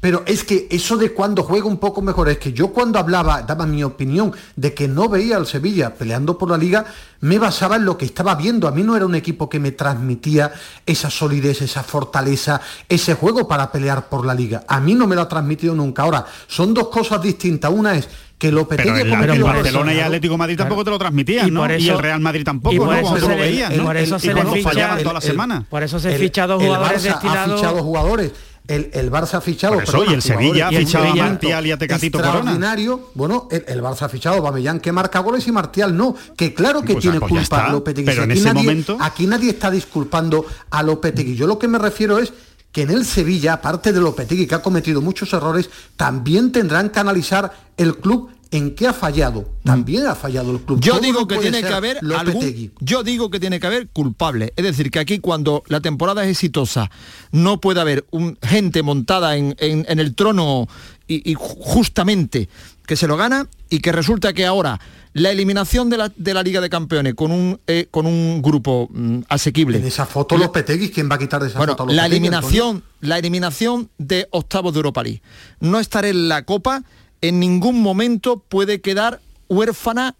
[0.00, 3.42] Pero es que eso de cuando juega un poco mejor, es que yo cuando hablaba,
[3.42, 6.84] daba mi opinión de que no veía al Sevilla peleando por la liga,
[7.20, 8.68] me basaba en lo que estaba viendo.
[8.68, 10.52] A mí no era un equipo que me transmitía
[10.86, 14.62] esa solidez, esa fortaleza, ese juego para pelear por la liga.
[14.68, 16.02] A mí no me lo ha transmitido nunca.
[16.02, 17.72] Ahora, son dos cosas distintas.
[17.72, 18.08] Una es
[18.38, 19.42] que Lopetegui Pero ha el, errores.
[19.42, 22.78] Barcelona y Atlético Madrid tampoco te lo transmitían, Y y el Real Madrid tampoco, y
[22.78, 22.94] por ¿no?
[22.94, 23.84] eso se lo y ¿no?
[23.84, 25.66] por eso se le cuando ficha- fallaban toda la el- semana.
[25.68, 27.60] Por eso se ficha dos jugadores ha destinados.
[27.60, 28.30] fichado jugadores.
[28.68, 29.74] El, el Barça ha fichado.
[29.74, 32.34] Por eso, perdona, y el Sevilla ha fichado a Martial y a Tecatito Corona.
[32.36, 33.10] Extraordinario.
[33.14, 36.14] Bueno, el, el Barça ha fichado a Bamellán que marca goles y Martial no.
[36.36, 38.06] Que claro que Pues, tiene pues ya culpa Lopetegui.
[38.06, 41.34] pero en aquí ese nadie, momento- Aquí nadie está disculpando a Lopetegui.
[41.34, 42.32] Yo lo que me refiero es
[42.70, 47.00] que en el Sevilla, aparte de Lopetegui, que ha cometido muchos errores, también tendrán que
[47.00, 49.48] analizar el club en qué ha fallado.
[49.64, 50.80] También ha fallado el club.
[50.80, 54.52] Yo digo no que tiene que haber algún, yo digo que tiene que haber culpable.
[54.56, 56.90] Es decir, que aquí cuando la temporada es exitosa
[57.30, 60.66] no puede haber un, gente montada en, en- en el trono
[61.06, 62.48] y, y ju- justamente
[62.86, 64.80] que se lo gana y que resulta que ahora
[65.12, 68.88] la eliminación de la, de la Liga de Campeones con un, eh, con un grupo
[68.90, 69.78] mm, asequible.
[69.78, 72.82] En esa foto Lopetegui, ¿quién va a quitar de esa Bueno, foto a la eliminación,
[73.00, 75.22] la eliminación de octavos de Europa League.
[75.60, 76.82] No estar en la Copa
[77.22, 80.14] en ningún momento puede quedar huérfana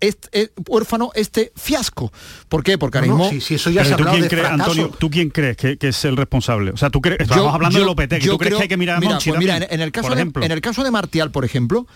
[0.00, 2.12] este, eh, huérfano este fiasco.
[2.48, 2.78] ¿Por qué?
[2.78, 3.40] Porque ahora No, no, mismo...
[3.40, 4.46] si- si eso ya se ha tú quién de crees.
[4.46, 6.70] Antonio, ¿tú quién crees que, que es el responsable?
[6.70, 8.68] O sea, tú crees, Yo- estamos hablando yo- de Lopetegui, ¿tú crees creo- que hay
[8.68, 10.44] que mirar a mira, Monchi pues mira, en, el caso de, ejemplo?
[10.44, 11.88] en el caso de Martial, por ejemplo,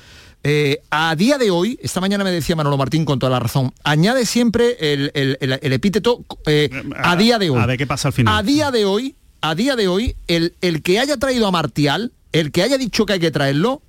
[0.42, 3.72] eh, a día de hoy, esta mañana me decía Manolo Martín con toda la razón,
[3.85, 7.61] añade siempre el, el- el- el epíteto eh, a, día de hoy.
[7.61, 8.37] a ver qué pasa al final.
[8.37, 12.11] A día de hoy, a día de hoy, el, el que haya traído a Martial,
[12.32, 13.80] el que haya dicho que hay que traerlo,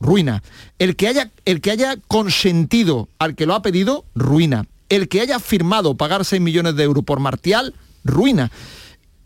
[0.00, 0.42] ruina.
[0.78, 4.66] El que haya, el que haya consentido al que lo ha pedido, ruina.
[4.88, 8.50] El que haya firmado pagar 6 millones de euros por Martial, ruina.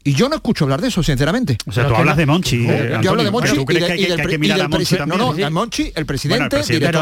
[0.05, 1.57] Y yo no escucho hablar de eso, sinceramente.
[1.65, 2.67] O sea, tú hablas de Monchi.
[2.69, 5.17] eh, yo hablo de Monchi pero ¿tú y, de- del, pre- y presidente.
[5.17, 7.01] No, no, Monchi, el Bueno, el presidente, presidente pero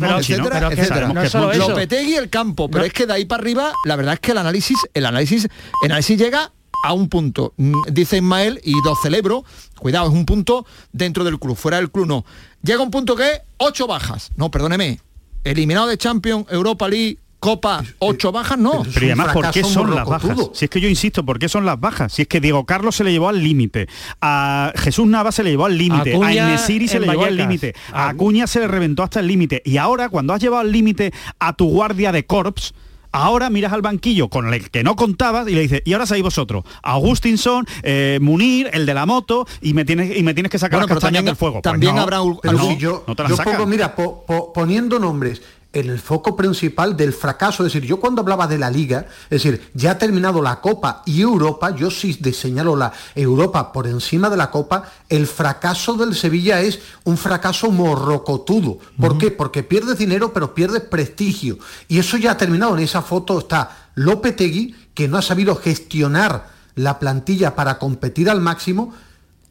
[0.00, 1.12] Pero etcétera.
[1.12, 1.54] No solo.
[1.54, 4.32] Lopetegui y el campo, pero es que de ahí para arriba, la verdad es que
[4.32, 5.44] el análisis, el análisis,
[5.84, 6.50] el análisis llega
[6.84, 7.54] a un punto.
[7.56, 9.44] Mm, Dice Ismael, y lo celebro,
[9.78, 12.26] cuidado, es un punto dentro del club, fuera del club no.
[12.62, 14.30] Llega un punto que ocho bajas.
[14.36, 15.00] No, perdóneme.
[15.44, 18.82] Eliminado de Champions, Europa League, Copa, ocho bajas, no.
[18.94, 20.36] Pero además, ¿por qué son las bajas?
[20.52, 22.12] Si es que yo insisto, ¿por qué son las bajas?
[22.12, 23.88] Si es que Diego Carlos se le llevó al límite,
[24.20, 27.74] a Jesús Navas se le llevó al límite, a Inesiri se le llevó al límite,
[27.92, 29.62] a Acuña se le reventó hasta el límite.
[29.64, 32.74] Y ahora, cuando has llevado al límite a tu guardia de corps,
[33.16, 36.24] Ahora miras al banquillo con el que no contabas y le dices, y ahora sabéis
[36.24, 40.58] vosotros, Agustinson, eh, Munir, el de la moto, y me tienes, y me tienes que
[40.58, 41.54] sacar Bueno, las castañas también- del fuego.
[41.62, 43.94] Pues también no, habrá un- Pero no, si yo, no te las yo pongo, mira,
[43.94, 45.42] po- po- poniendo nombres
[45.74, 49.42] en el foco principal del fracaso, es decir, yo cuando hablaba de la liga, es
[49.42, 54.30] decir, ya ha terminado la Copa y Europa, yo sí señalo la Europa por encima
[54.30, 58.78] de la Copa, el fracaso del Sevilla es un fracaso morrocotudo.
[58.98, 59.30] ¿Por qué?
[59.30, 61.58] Porque pierdes dinero, pero pierdes prestigio.
[61.88, 62.76] Y eso ya ha terminado.
[62.76, 68.40] En esa foto está Lopetegui, que no ha sabido gestionar la plantilla para competir al
[68.40, 68.94] máximo,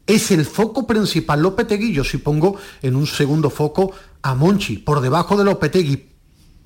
[0.06, 5.00] es el foco principal Lopetegui, yo sí pongo en un segundo foco a Monchi, por
[5.00, 6.13] debajo de Lopetegui.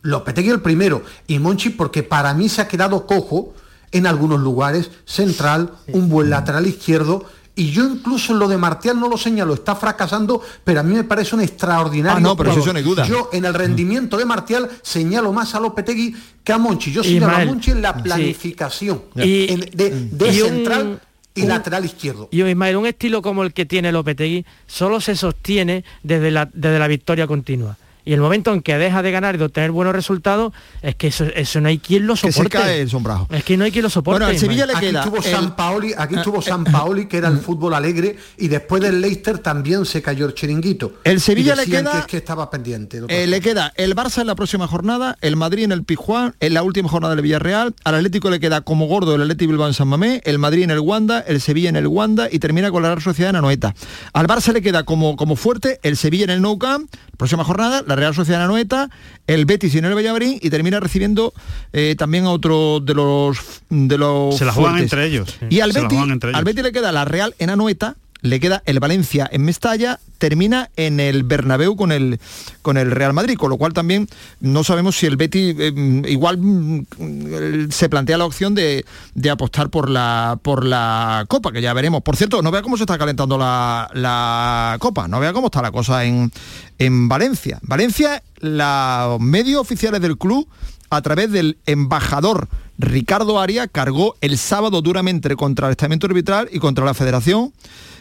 [0.03, 3.55] Lopetegui el primero y Monchi porque para mí se ha quedado cojo
[3.91, 7.25] en algunos lugares, central, un buen lateral izquierdo.
[7.57, 10.95] Y yo incluso en lo de Martial no lo señalo, está fracasando, pero a mí
[10.95, 12.19] me parece un extraordinario.
[12.19, 13.05] Ah, no, pero eso no hay duda.
[13.05, 16.93] Yo en el rendimiento de Martial señalo más a Lopetegui que a Monchi.
[16.93, 18.03] Yo señalo Ismael, a Monchi en la sí.
[18.03, 21.01] planificación Y- en- de, de y un- central
[21.35, 22.29] y un- lateral izquierdo.
[22.31, 26.79] Y Ismael, un estilo como el que tiene Lopetegui solo se sostiene desde la, desde
[26.79, 27.77] la victoria continua.
[28.09, 31.09] Y el momento en que deja de ganar y de obtener buenos resultados, es que
[31.09, 32.57] eso, eso no hay quien lo Que soporte.
[32.59, 33.29] se cae el sombrajo.
[33.31, 34.21] Es que no hay quien lo soporte.
[34.21, 36.64] Bueno, al Sevilla le aquí queda tuvo el- San Paoli, aquí Ah, tuvo eh, San
[36.64, 40.94] Paoli, que era el fútbol alegre, y después del Leicester también se cayó el chiringuito.
[41.05, 43.03] El Sevilla le queda- que es que estaba pendiente.
[43.09, 46.55] Eh, le queda el Barça en la próxima jornada, el Madrid en el Pijuán, en
[46.55, 49.75] la última jornada del Villarreal, al Atlético le queda como gordo el Atlético Bilbao en
[49.75, 52.83] San Mamé, el Madrid en el Wanda, el Sevilla en el Wanda y termina con
[52.83, 53.75] la Real Sociedad en Anoeta.
[54.14, 57.83] Al Barça le queda como, como fuerte el Sevilla en el Nou Camp, próxima jornada,
[57.87, 58.91] la Real Sociedad en Anoeta,
[59.27, 61.33] el Betis en el Valladolid y termina recibiendo
[61.73, 64.93] eh, también a otro de los de los Se la juegan fuertes.
[64.93, 65.37] entre ellos.
[65.51, 65.99] Y al Betis,
[66.35, 66.45] al.
[66.45, 71.00] Betis le queda la Real en Anoeta, le queda el Valencia en Mestalla, termina en
[71.00, 72.18] el Bernabéu con el,
[72.62, 74.09] con el Real Madrid, con lo cual también
[74.40, 79.70] no sabemos si el Betty eh, igual mm, se plantea la opción de, de apostar
[79.70, 82.02] por la, por la Copa, que ya veremos.
[82.02, 85.62] Por cierto, no vea cómo se está calentando la, la Copa, no vea cómo está
[85.62, 86.33] la cosa en,
[86.78, 87.59] en Valencia.
[87.62, 90.48] Valencia, los medios oficiales del club,
[90.90, 96.59] a través del embajador Ricardo Aria, cargó el sábado duramente contra el estamento arbitral y
[96.59, 97.52] contra la federación.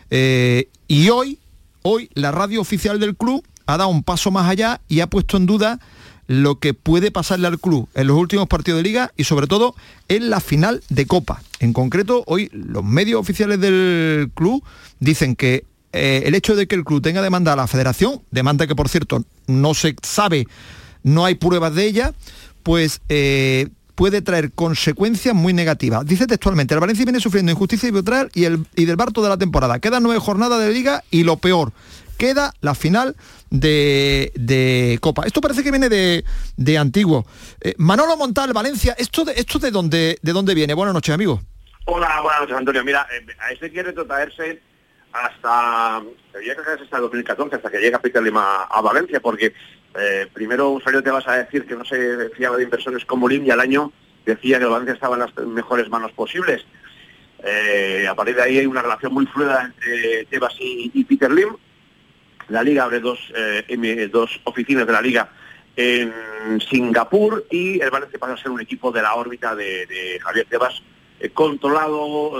[0.09, 1.39] Eh, y hoy,
[1.81, 5.37] hoy, la radio oficial del club ha dado un paso más allá y ha puesto
[5.37, 5.79] en duda
[6.27, 9.75] lo que puede pasarle al club en los últimos partidos de liga y sobre todo
[10.09, 11.41] en la final de Copa.
[11.59, 14.63] En concreto, hoy los medios oficiales del club
[14.99, 18.67] dicen que eh, el hecho de que el club tenga demanda a la federación, demanda
[18.67, 20.47] que por cierto no se sabe,
[21.03, 22.13] no hay pruebas de ella,
[22.63, 26.05] pues eh, puede traer consecuencias muy negativas.
[26.05, 29.37] Dice textualmente, el Valencia viene sufriendo injusticia arbitral y, el, y del barto de la
[29.37, 29.79] temporada.
[29.79, 31.73] Quedan nueve jornadas de liga y lo peor,
[32.19, 33.15] queda la final
[33.49, 35.23] de, de Copa.
[35.25, 36.23] Esto parece que viene de,
[36.57, 37.25] de antiguo.
[37.59, 40.75] Eh, Manolo Montal, Valencia, ¿esto de, esto de dónde, de dónde viene?
[40.75, 41.41] Buenas noches, amigo.
[41.85, 42.83] Hola, buenas noches, Antonio.
[42.83, 44.61] Mira, eh, a este quiere traerse
[45.11, 49.53] hasta, que hasta el 2014, hasta que llega Peter Lima a Valencia, porque
[49.95, 53.45] eh, primero Usuario te vas a decir que no se fiaba de inversores como Lim
[53.45, 53.91] y al año
[54.25, 56.65] decía que el Valencia estaba en las mejores manos posibles.
[57.43, 61.55] Eh, a partir de ahí hay una relación muy fluida entre Tebas y, Peter Lim.
[62.49, 65.29] La liga abre dos, eh, M- dos oficinas de la liga
[65.75, 66.11] en
[66.69, 70.81] Singapur y el Valencia pasa a ser un equipo de la órbita de, Javier Tebas,
[71.33, 72.33] controlado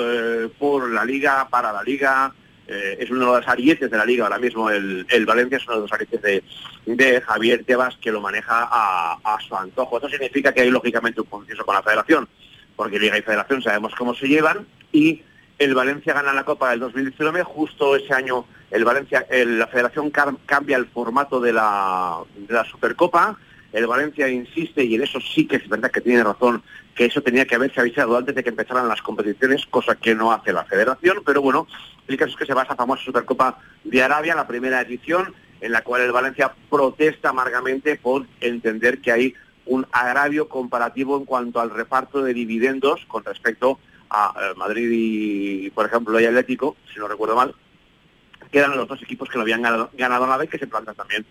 [0.58, 2.34] por la liga, para la liga,
[2.68, 5.66] eh, es uno de los arietes de la liga ahora mismo, el, el Valencia es
[5.68, 6.44] uno de los arietes de,
[6.86, 9.98] de Javier Tebas que lo maneja a, a su antojo.
[9.98, 12.28] Esto significa que hay lógicamente un consenso con la federación,
[12.76, 15.22] porque Liga y Federación sabemos cómo se llevan y
[15.60, 20.38] el Valencia gana la Copa del 2019, justo ese año el Valencia, la Federación cam-
[20.46, 23.38] cambia el formato de la, de la Supercopa,
[23.78, 26.64] el Valencia insiste, y en eso sí que es verdad que tiene razón,
[26.96, 30.32] que eso tenía que haberse avisado antes de que empezaran las competiciones, cosa que no
[30.32, 31.68] hace la Federación, pero bueno,
[32.08, 35.32] el caso es que se va a esa famosa Supercopa de Arabia, la primera edición,
[35.62, 39.36] en la cual el Valencia protesta amargamente por entender que hay
[39.68, 45.70] un agravio comparativo en cuanto al reparto de dividendos con respecto a eh, Madrid y,
[45.70, 47.54] por ejemplo, y Atlético, si no recuerdo mal,
[48.52, 50.96] que eran los dos equipos que lo habían ganado, ganado a vez, que se plantan
[50.96, 51.26] también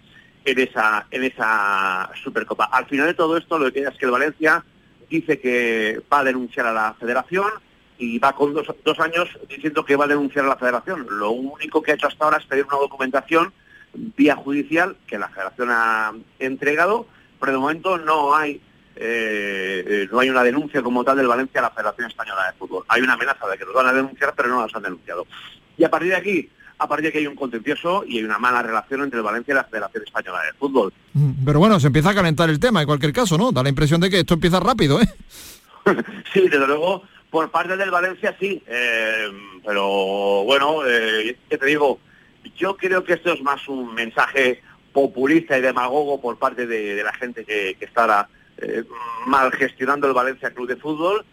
[0.47, 2.65] en esa, en esa Supercopa.
[2.67, 4.65] Al final de todo esto, lo que queda es que el Valencia
[5.11, 7.51] dice que va a denunciar a la federación
[7.99, 11.07] y va con dos, dos años diciendo que va a denunciar a la federación.
[11.11, 13.53] Lo único que ha hecho hasta ahora es pedir una documentación
[13.93, 17.07] vía judicial que la federación ha entregado,
[17.41, 18.61] pero de momento no hay
[18.99, 22.59] eh, eh, no hay una denuncia como tal del Valencia a la Federación Española de
[22.59, 22.85] Fútbol.
[22.89, 25.27] Hay una amenaza de que los van a denunciar, pero no los han denunciado.
[25.77, 28.39] Y a partir de aquí, a partir de aquí hay un contencioso y hay una
[28.39, 30.93] mala relación entre el Valencia y la Federación Española de Fútbol.
[31.45, 33.53] Pero bueno, se empieza a calentar el tema en cualquier caso, ¿no?
[33.53, 35.09] Da la impresión de que esto empieza rápido, ¿eh?
[36.33, 39.29] Sí, desde luego, por parte del Valencia sí, eh,
[39.65, 41.99] pero bueno, eh, ¿qué te digo?
[42.57, 44.63] Yo creo que esto es más un mensaje
[44.93, 48.85] populista y demagogo por parte de, de la gente que, que está ahora, eh,
[49.27, 51.25] mal gestionando el Valencia Club de Fútbol,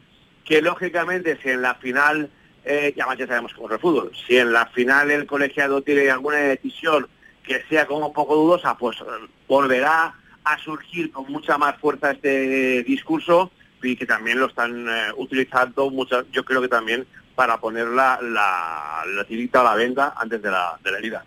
[0.44, 2.30] que lógicamente si en la final,
[2.65, 5.82] eh, ya más ya sabemos cómo es el fútbol, si en la final el colegiado
[5.82, 7.08] tiene alguna decisión
[7.43, 12.84] que sea como poco dudosa, pues eh, volverá a surgir con mucha más fuerza este
[12.84, 17.88] discurso y que también lo están eh, utilizando muchas, yo creo que también para poner
[17.88, 21.26] la, la, la tirita a la venda antes de la, de la herida.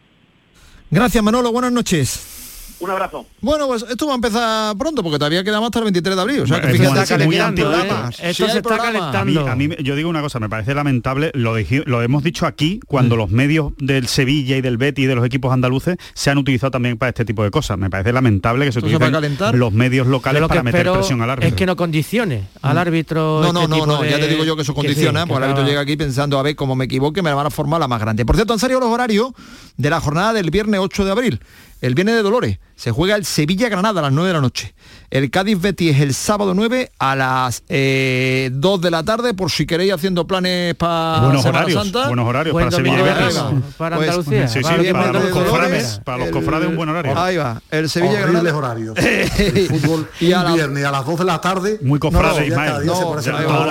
[0.91, 1.53] Gracias, Manolo.
[1.53, 2.36] Buenas noches.
[2.79, 3.25] Un abrazo.
[3.41, 6.41] Bueno, pues esto va a empezar pronto, porque todavía quedamos hasta el 23 de abril.
[6.41, 8.21] O sea, que Bueno, fíjate esto es que muy le quedan antiguo, programas.
[8.21, 8.35] ¿eh?
[8.35, 9.15] Sí hay programas.
[9.15, 11.55] A mí, a mí yo digo una cosa, me parece lamentable, lo,
[11.87, 15.25] lo hemos dicho aquí, cuando los medios del Sevilla y del Betis y de los
[15.25, 17.79] equipos andaluces se han utilizado también para este tipo de cosas.
[17.79, 21.31] Me parece lamentable que se utilicen calentar, los medios locales lo para meter presión al
[21.31, 21.49] árbitro.
[21.49, 23.41] Es que no condicione al árbitro.
[23.43, 25.23] No, no, este no, tipo no, de- ya te digo yo que eso sí, condiciona,
[25.23, 27.47] que porque el árbitro llega aquí pensando, a ver, como me equivoque, me la van
[27.47, 28.27] a formar la más grande.
[28.27, 29.31] Por cierto, han salido los horarios
[29.79, 31.41] de la jornada del viernes 8 de abril.
[31.81, 34.75] El viernes de Dolores se juega el Sevilla-Granada a las 9 de la noche.
[35.11, 39.65] El Cádiz-Betis es el sábado 9 a las eh, 2 de la tarde, por si
[39.65, 42.07] queréis haciendo planes para Buenos Semana horarios, Santa.
[42.09, 43.41] buenos horarios Buen para Sevilla Betis.
[43.79, 46.89] Para Pues, Andalucía, Sí, sí, para para los de cofrades, para los cofrades un buen
[46.89, 47.19] horario.
[47.19, 48.59] Ahí va, el Sevilla Horribles Granada.
[48.59, 48.97] horarios.
[49.39, 51.79] El fútbol Y a la- viernes a las 2 de la tarde.
[51.83, 52.87] Muy cofrade, no, Ismael.
[52.87, 53.25] No, a las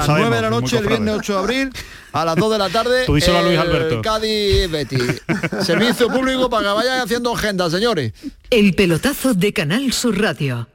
[0.06, 1.74] sabemos, 9 de la noche, el viernes 8 de abril,
[2.16, 3.06] a las 2 de la tarde.
[3.06, 4.02] Tú díselo a Luis Alberto.
[4.02, 5.22] Cádiz Betis.
[5.62, 8.14] Servicio público para que vayan haciendo agenda, señores.
[8.50, 10.70] El pelotazo de Canal Sur Radio.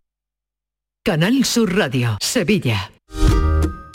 [1.03, 2.93] Canal Sur Radio, Sevilla.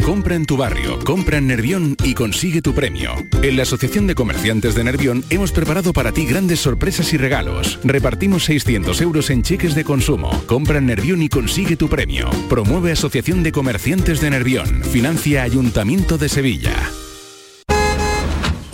[0.03, 3.11] Compra en tu barrio, compra en Nervión y consigue tu premio.
[3.41, 7.79] En la Asociación de Comerciantes de Nervión hemos preparado para ti grandes sorpresas y regalos.
[7.83, 10.31] Repartimos 600 euros en cheques de consumo.
[10.45, 12.29] Compra en Nervión y consigue tu premio.
[12.49, 14.83] Promueve Asociación de Comerciantes de Nervión.
[14.83, 16.73] Financia Ayuntamiento de Sevilla.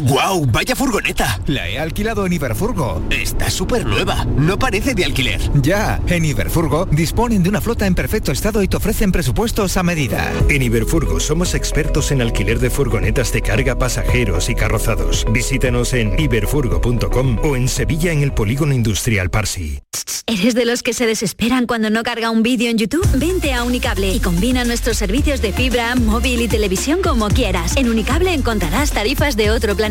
[0.04, 0.48] ¡Guau!
[0.48, 1.40] ¡Vaya furgoneta!
[1.46, 3.04] La he alquilado en Iberfurgo.
[3.12, 4.26] Está súper nueva.
[4.36, 5.40] No parece de alquiler.
[5.62, 9.84] Ya, en Iberfurgo disponen de una flota en perfecto estado y te ofrecen presupuestos a
[9.84, 10.32] medida.
[10.50, 15.26] En Iberfurgo somos expertos en alquiler de furgonetas de carga, pasajeros y carrozados.
[15.32, 19.82] Visítanos en iberfurgo.com o en Sevilla en el Polígono Industrial Parsi.
[20.26, 23.08] ¿Eres de los que se desesperan cuando no carga un vídeo en YouTube?
[23.16, 27.76] Vente a Unicable y combina nuestros servicios de fibra, móvil y televisión como quieras.
[27.76, 29.91] En Unicable encontrarás tarifas de otro planeta.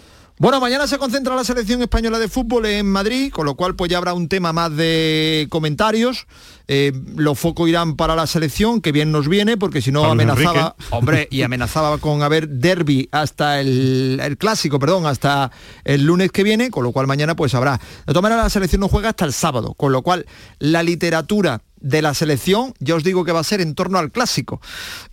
[0.41, 3.91] Bueno, mañana se concentra la selección española de fútbol en Madrid, con lo cual pues
[3.91, 6.25] ya habrá un tema más de comentarios.
[6.67, 10.73] Eh, los focos irán para la selección, que bien nos viene, porque si no amenazaba,
[10.79, 10.89] Enrique.
[10.95, 15.51] hombre, y amenazaba con haber derby hasta el, el clásico, perdón, hasta
[15.83, 17.77] el lunes que viene, con lo cual mañana pues habrá.
[17.77, 20.25] De todas maneras la selección no juega hasta el sábado, con lo cual
[20.57, 24.11] la literatura de la selección, ya os digo que va a ser en torno al
[24.11, 24.61] clásico.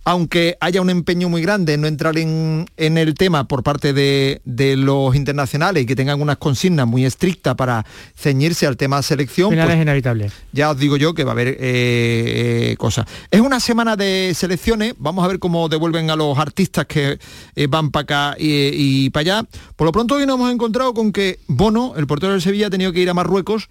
[0.05, 3.93] Aunque haya un empeño muy grande en no entrar en, en el tema por parte
[3.93, 9.01] de, de los internacionales y que tengan unas consignas muy estrictas para ceñirse al tema
[9.01, 10.31] selección, Final pues es inevitable.
[10.51, 13.05] ya os digo yo que va a haber eh, eh, cosas.
[13.31, 17.19] Es una semana de selecciones, vamos a ver cómo devuelven a los artistas que
[17.55, 19.49] eh, van para acá y, y para allá.
[19.75, 22.69] Por lo pronto hoy nos hemos encontrado con que Bono, el portero del Sevilla, ha
[22.69, 23.69] tenido que ir a Marruecos,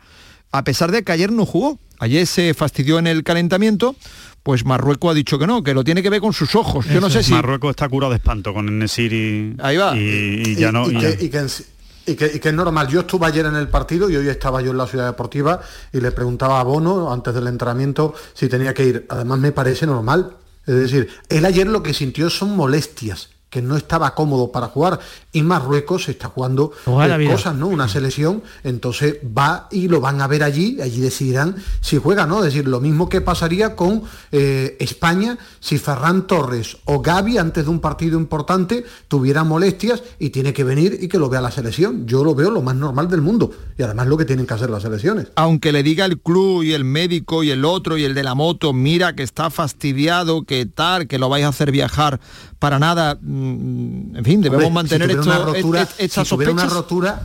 [0.52, 1.78] a pesar de que ayer no jugó.
[2.00, 3.96] Ayer se fastidió en el calentamiento,
[4.44, 6.86] pues Marruecos ha dicho que no, que lo tiene que ver con sus ojos.
[6.86, 7.32] Yo no sé si...
[7.32, 9.96] Marruecos está curado de espanto con el Nesir y, Ahí va.
[9.96, 10.88] y, y ya no...
[10.88, 11.64] y, y que, ya- y que en sí-
[12.06, 12.86] y que- y que es normal.
[12.88, 15.60] Yo estuve ayer en el partido y hoy estaba yo en la ciudad deportiva
[15.92, 19.06] y le preguntaba a Bono antes del entrenamiento si tenía que ir.
[19.10, 20.36] Además me parece normal.
[20.66, 25.00] Es decir, él ayer lo que sintió son molestias que no estaba cómodo para jugar
[25.32, 27.68] y Marruecos está jugando eh, cosas, ¿no?
[27.68, 32.38] Una selección, entonces va y lo van a ver allí, allí decidirán si juega, ¿no?
[32.38, 37.64] Es decir, lo mismo que pasaría con eh, España si Ferran Torres o Gaby antes
[37.64, 41.50] de un partido importante tuvieran molestias y tiene que venir y que lo vea la
[41.50, 42.06] selección.
[42.06, 44.70] Yo lo veo lo más normal del mundo y además lo que tienen que hacer
[44.70, 45.28] las selecciones.
[45.36, 48.34] aunque le diga el club y el médico y el otro y el de la
[48.34, 52.20] moto, mira que está fastidiado, que tal, que lo vais a hacer viajar
[52.58, 56.26] para nada, mm, en fin, debemos Hombre, mantener si esto, una rotura, et- et- estas
[56.28, 57.22] si tuviera una rotura,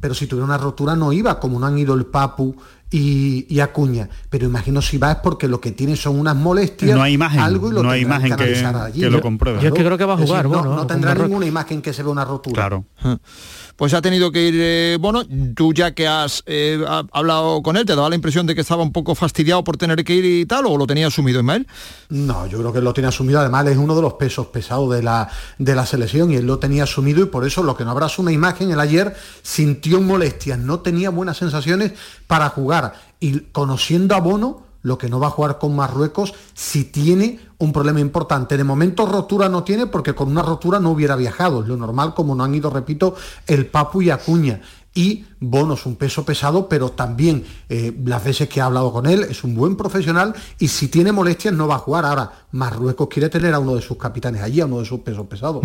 [0.00, 2.54] pero si tuviera una rotura no iba, como no han ido el Papu
[2.90, 4.08] y, y Acuña.
[4.30, 7.40] Pero imagino si va es porque lo que tiene son unas molestias, No hay imagen,
[7.40, 8.54] algo y lo no hay imagen que-
[8.94, 9.20] que lo ¿no?
[9.22, 9.60] compruebe.
[9.60, 11.46] Yo es que creo que va a decir, jugar, no, bueno, no con tendrá ninguna
[11.46, 12.54] imagen que se vea una rotura.
[12.54, 12.84] Claro.
[13.76, 15.22] Pues ha tenido que ir, eh, bueno,
[15.54, 18.62] tú ya que has eh, ha- hablado con él, ¿te daba la impresión de que
[18.62, 21.66] estaba un poco fastidiado por tener que ir y tal, o lo tenía asumido, Ismael?
[22.08, 23.38] No, yo creo que lo tiene asumido.
[23.38, 26.58] Además, es uno de los pesos pesados de la, de la selección y él lo
[26.58, 28.70] tenía asumido y por eso lo que no habrá es una imagen.
[28.70, 31.92] El ayer sintió molestias, no tenía buenas sensaciones
[32.26, 32.94] para jugar.
[33.20, 37.72] Y conociendo a Bono, lo que no va a jugar con Marruecos, si tiene un
[37.72, 38.56] problema importante.
[38.56, 41.62] De momento rotura no tiene porque con una rotura no hubiera viajado.
[41.62, 43.16] Lo normal como no han ido, repito,
[43.48, 44.60] el Papu y Acuña.
[44.94, 49.06] Y Bono es un peso pesado, pero también eh, las veces que he hablado con
[49.06, 52.06] él es un buen profesional y si tiene molestias no va a jugar.
[52.06, 55.26] Ahora, Marruecos quiere tener a uno de sus capitanes allí, a uno de sus pesos
[55.26, 55.62] pesados.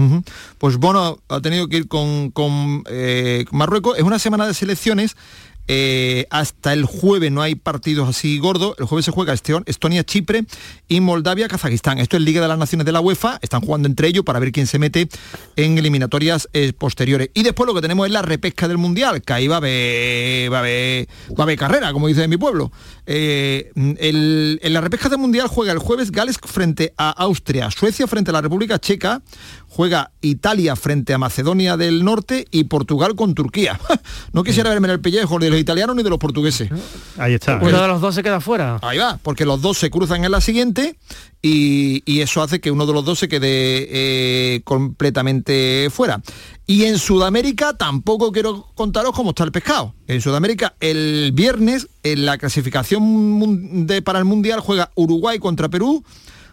[0.57, 3.97] Pues Bono ha tenido que ir con, con, eh, Marruecos.
[3.97, 5.15] Es una semana de selecciones.
[5.74, 8.76] Eh, hasta el jueves no hay partidos así gordos.
[8.78, 10.43] El jueves se juega Esto- Estonia, Chipre
[10.89, 11.97] y Moldavia, Kazajistán.
[11.97, 13.39] Esto es Liga de las Naciones de la UEFA.
[13.41, 15.07] Están jugando entre ellos para ver quién se mete
[15.55, 17.30] en eliminatorias eh, posteriores.
[17.34, 20.51] Y después lo que tenemos es la repesca del Mundial, que ahí va a haber,
[20.51, 22.69] va a haber, carrera, como dice mi pueblo.
[23.05, 28.07] Eh, el- en la repesca del Mundial juega el jueves Gales frente a Austria, Suecia
[28.07, 29.22] frente a la República Checa,
[29.74, 33.80] juega Italia frente a Macedonia del Norte y Portugal con Turquía.
[34.34, 36.69] No quisiera verme en el pellejo ni de los italianos ni de los portugueses.
[37.17, 37.57] Ahí está.
[37.61, 38.80] Uno de los dos se queda fuera.
[38.82, 40.97] Ahí va, porque los dos se cruzan en la siguiente
[41.41, 46.22] y, y eso hace que uno de los dos se quede eh, completamente fuera.
[46.65, 49.93] Y en Sudamérica tampoco quiero contaros cómo está el pescado.
[50.07, 56.03] En Sudamérica el viernes en la clasificación de, para el Mundial juega Uruguay contra Perú,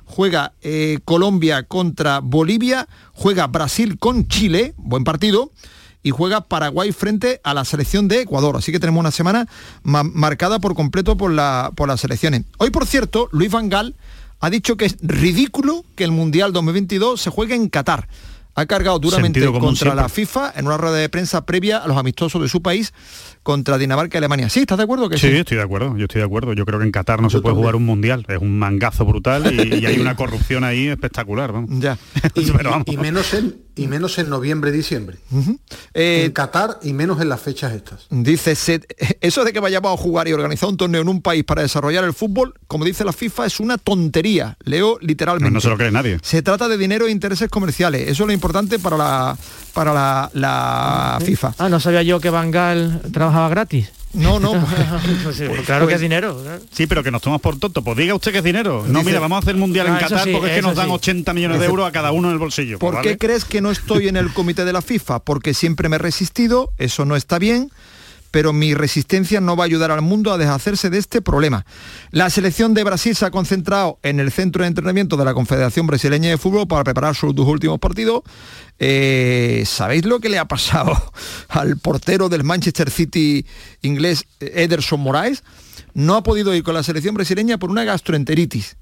[0.09, 5.53] juega eh, Colombia contra Bolivia, juega Brasil con Chile, buen partido,
[6.03, 8.57] y juega Paraguay frente a la selección de Ecuador.
[8.57, 9.47] Así que tenemos una semana
[9.83, 12.45] ma- marcada por completo por, la, por las selecciones.
[12.59, 13.95] Hoy, por cierto, Luis Van Gaal
[14.41, 18.09] ha dicho que es ridículo que el Mundial 2022 se juegue en Qatar.
[18.61, 20.09] Ha cargado duramente contra la.
[20.09, 22.93] FIFA en una rueda de prensa previa a los amistosos de su país
[23.43, 24.49] contra Dinamarca y Alemania.
[24.49, 24.61] ¿Sí?
[24.61, 25.09] ¿Estás de acuerdo?
[25.09, 26.53] Que Sí, estoy de acuerdo, yo estoy de acuerdo.
[26.55, 29.53] Yo creo que en Qatar no se puede jugar un mundial, es un mangazo brutal
[29.55, 31.53] y, y hay una corrupción ahí espectacular.
[31.53, 31.71] Vamos.
[31.79, 31.97] Ya.
[32.35, 32.87] Pero vamos.
[32.89, 35.19] Y menos en, y menos en noviembre, diciembre.
[35.95, 38.07] en Qatar y menos en las fechas estas.
[38.11, 38.83] Dice, se-
[39.21, 42.05] eso de que vayamos a jugar y organizar un torneo en un país para desarrollar
[42.05, 44.57] el fútbol, como dice la FIFA, es una tontería.
[44.65, 45.49] Leo literalmente.
[45.51, 46.19] No, no se lo cree nadie.
[46.23, 48.03] Se trata de dinero e intereses comerciales.
[48.09, 49.37] Eso es lo importante para la,
[49.73, 51.55] para la, la FIFA.
[51.59, 53.91] Ah, no sabía yo que Bangal trabajaba gratis.
[54.15, 54.53] No, no.
[55.23, 56.43] Pues sí, claro que es dinero.
[56.73, 57.83] Sí, pero que nos tomas por tonto.
[57.83, 58.83] Pues diga usted que es dinero.
[58.89, 60.63] No, Dice- mira, vamos a hacer mundial en Ah, eso Qatar sí, porque es que
[60.63, 60.93] nos dan sí.
[60.93, 62.79] 80 millones de euros a cada uno en el bolsillo.
[62.79, 63.19] ¿Por Pues qué vale.
[63.19, 65.19] crees que no estoy en el comité de la FIFA?
[65.21, 67.71] Porque siempre me he resistido, eso no está bien,
[68.31, 71.65] pero mi resistencia no va a ayudar al mundo a deshacerse de este problema.
[72.11, 75.87] La selección de Brasil se ha concentrado en el centro de entrenamiento de la Confederación
[75.87, 78.23] Brasileña de Fútbol para preparar sus dos últimos partidos.
[78.79, 80.93] Eh, ¿Sabéis lo que le ha pasado
[81.49, 83.47] al portero del Manchester City
[83.83, 85.43] inglés Ederson Moraes?
[85.95, 88.77] No ha podido ir con la selección brasileña por una gastroenteritis.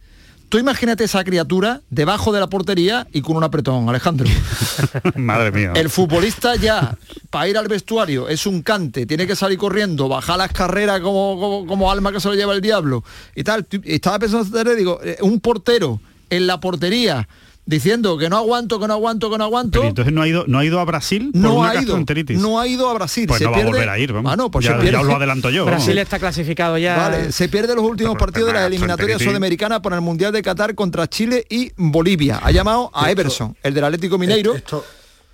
[0.48, 4.28] Tú imagínate esa criatura debajo de la portería y con un apretón, Alejandro.
[5.16, 5.72] Madre mía.
[5.74, 6.96] El futbolista ya,
[7.30, 11.38] para ir al vestuario, es un cante, tiene que salir corriendo, bajar las carreras como,
[11.40, 13.02] como, como alma que se lo lleva el diablo.
[13.34, 17.28] Y tal, estaba pensando, digo, eh, un portero en la portería
[17.66, 19.80] diciendo que no aguanto, que no aguanto, que no aguanto.
[19.80, 21.98] Pero entonces no ha ido, no ha ido a Brasil por No una ha ido,
[22.38, 23.26] no ha ido a Brasil.
[23.26, 24.32] Pues se no va a volver a ir, vamos.
[24.32, 24.92] Ah, no, pues ya, se pierde.
[24.92, 25.64] ya os lo adelanto yo.
[25.66, 25.78] vamos.
[25.84, 26.96] Brasil está clasificado ya.
[26.96, 29.28] Vale, se pierde los últimos Pero- partidos de pero la una eliminatoria gastroenteritis.
[29.32, 32.40] sudamericana por el Mundial de Qatar contra Chile y Bolivia.
[32.42, 34.54] Ha llamado a Everson, el del Atlético Mineiro.
[34.54, 34.84] Esto,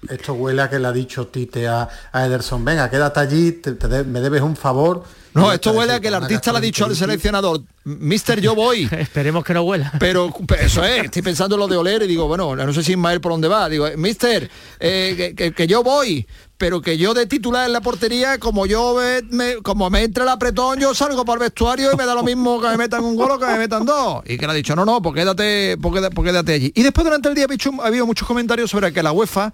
[0.09, 3.73] esto huele a que le ha dicho Tite a, a Ederson, venga, quédate allí, te-
[3.73, 5.05] te de- me debes un favor.
[5.35, 8.87] No, esto huele a que el artista le ha dicho al seleccionador, Mister, yo voy.
[8.99, 9.91] Esperemos que no huela.
[9.99, 10.31] Pero
[10.61, 13.21] eso es, estoy pensando en lo de oler y digo, bueno, no sé si Ismael
[13.21, 13.69] por dónde va.
[13.69, 16.27] Digo, Mister, eh, que, que- que yo voy,
[16.59, 20.25] pero que yo de titular en la portería, como yo me, me- como me entra
[20.25, 23.03] el apretón, yo salgo para el vestuario y me da lo mismo que me metan
[23.03, 24.23] un gol o que me metan dos.
[24.27, 26.73] Y que le ha dicho, no, no, pues quédate, pues quédate, pues quédate allí.
[26.75, 27.47] Y después durante el día
[27.83, 29.53] ha habido muchos comentarios sobre que la UEFA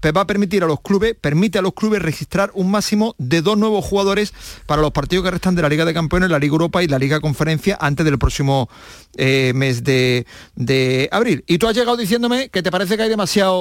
[0.00, 3.42] pues, va a permitir a los clubes, permite a los clubes registrar un máximo de
[3.42, 4.32] dos nuevos jugadores
[4.66, 6.98] para los partidos que restan de la Liga de Campeones, la Liga Europa y la
[6.98, 8.68] Liga Conferencia antes del próximo
[9.16, 11.44] eh, mes de, de abril.
[11.46, 13.56] Y tú has llegado diciéndome que te parece que hay demasiado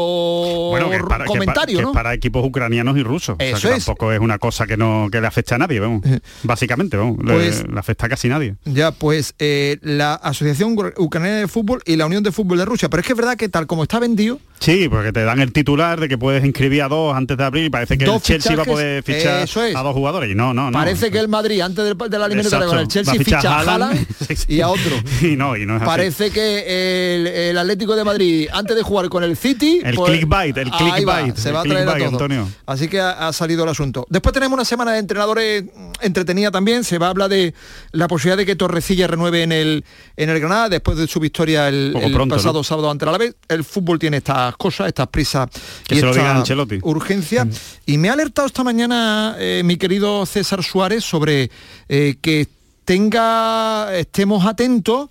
[0.70, 1.90] Bueno, que para, que comentario, para- que ¿no?
[1.90, 3.36] es para equipos ucranianos y rusos.
[3.40, 3.86] Eso o sea, que es.
[3.86, 6.02] tampoco es una cosa que no que le afecta a nadie, vamos.
[6.44, 7.18] Básicamente, vamos.
[7.24, 8.56] le- Pues- le, afecta a casi nadie.
[8.66, 12.90] Ya, pues eh, la Asociación Ucraniana de Fútbol y la Unión de Fútbol de Rusia.
[12.90, 15.52] Pero es que es verdad que tal como está vendido, Sí, porque te dan el
[15.52, 18.56] titular de que puedes inscribir a dos antes de abril y parece que el Chelsea
[18.56, 19.76] va a poder fichar eso es.
[19.76, 20.32] a dos jugadores.
[20.32, 20.78] Y no, no, no.
[20.78, 24.08] parece que el Madrid antes del- de, la eliminatoria con el Chelsea ficha a Haaland.
[24.48, 24.96] Y a otro.
[25.22, 25.88] y no, y no es así.
[25.88, 29.82] Parece que el, el Atlético de Madrid, antes de jugar con el City...
[29.84, 32.08] El pues, clickbait, el va, clickbait, se el va a traer a todo.
[32.08, 32.50] Antonio.
[32.66, 34.06] Así que ha, ha salido el asunto.
[34.10, 36.84] Después tenemos una semana de entrenadores mm, entretenida también.
[36.84, 37.54] Se va a hablar de
[37.92, 39.84] la posibilidad de que Torrecilla renueve en el,
[40.18, 42.64] en el Granada después de su victoria el, Poco el pronto, pasado ¿no?
[42.64, 43.36] sábado ante la vez.
[43.48, 44.18] El fútbol tiene
[44.50, 45.50] estas cosas, estas prisas
[45.88, 46.80] Que y se lo esta Ancelotti.
[46.84, 47.48] urgencia.
[47.86, 51.50] Y me ha alertado esta mañana eh, mi querido César Suárez sobre
[51.90, 52.48] eh, que
[52.86, 55.10] tenga, estemos atentos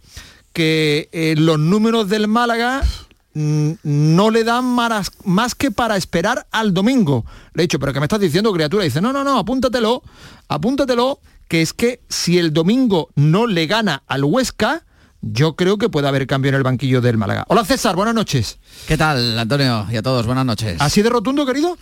[0.53, 2.83] que eh, los números del Málaga
[3.35, 7.25] mm, no le dan maras- más que para esperar al domingo.
[7.55, 8.85] Le he dicho, pero ¿qué me estás diciendo, criatura?
[8.85, 10.03] dice, no, no, no, apúntatelo,
[10.49, 11.19] apúntatelo,
[11.49, 14.85] que es que si el domingo no le gana al Huesca,
[15.33, 17.45] yo creo que puede haber cambio en el banquillo del Málaga.
[17.49, 18.59] Hola César, buenas noches.
[18.87, 19.87] ¿Qué tal, Antonio?
[19.91, 20.77] Y a todos, buenas noches.
[20.81, 21.77] ¿Así de rotundo, querido?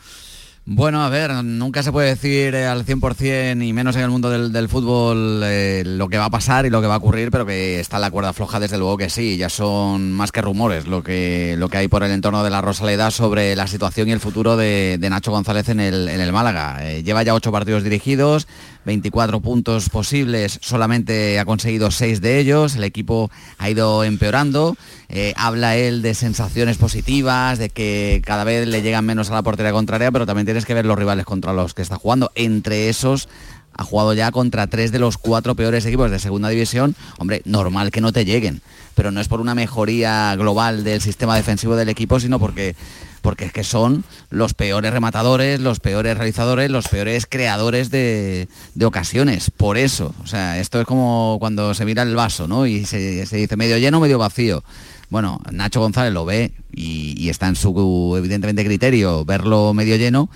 [0.64, 4.30] Bueno, a ver, nunca se puede decir eh, al 100% y menos en el mundo
[4.30, 7.32] del, del fútbol eh, lo que va a pasar y lo que va a ocurrir,
[7.32, 10.86] pero que está la cuerda floja desde luego que sí, ya son más que rumores
[10.86, 14.12] lo que, lo que hay por el entorno de la Rosaleda sobre la situación y
[14.12, 16.78] el futuro de, de Nacho González en el, en el Málaga.
[16.88, 18.46] Eh, lleva ya ocho partidos dirigidos,
[18.84, 24.76] 24 puntos posibles, solamente ha conseguido 6 de ellos, el equipo ha ido empeorando,
[25.08, 29.42] eh, habla él de sensaciones positivas, de que cada vez le llegan menos a la
[29.42, 32.32] portería contraria, pero también tienes que ver los rivales contra los que está jugando.
[32.34, 33.28] Entre esos
[33.74, 36.94] ha jugado ya contra tres de los cuatro peores equipos de segunda división.
[37.18, 38.62] Hombre, normal que no te lleguen,
[38.94, 42.74] pero no es por una mejoría global del sistema defensivo del equipo, sino porque
[43.22, 48.84] porque es que son los peores rematadores, los peores realizadores, los peores creadores de, de
[48.84, 49.50] ocasiones.
[49.50, 52.66] Por eso, o sea, esto es como cuando se mira el vaso, ¿no?
[52.66, 54.62] Y se, se dice medio lleno, medio vacío.
[55.08, 60.28] Bueno, Nacho González lo ve y, y está en su, evidentemente, criterio verlo medio lleno,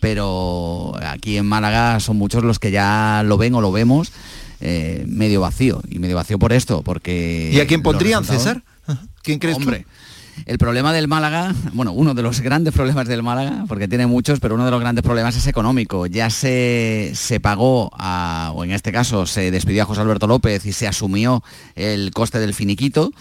[0.00, 4.10] pero aquí en Málaga son muchos los que ya lo ven o lo vemos
[4.60, 5.82] eh, medio vacío.
[5.88, 7.50] Y medio vacío por esto, porque...
[7.52, 8.62] ¿Y a quién pondrían, César?
[9.22, 9.70] ¿Quién crees tú?
[10.46, 14.40] El problema del Málaga, bueno, uno de los grandes problemas del Málaga, porque tiene muchos,
[14.40, 16.06] pero uno de los grandes problemas es económico.
[16.06, 20.72] Ya se, se pagó, o en este caso se despidió a José Alberto López y
[20.72, 21.42] se asumió
[21.76, 23.12] el coste del finiquito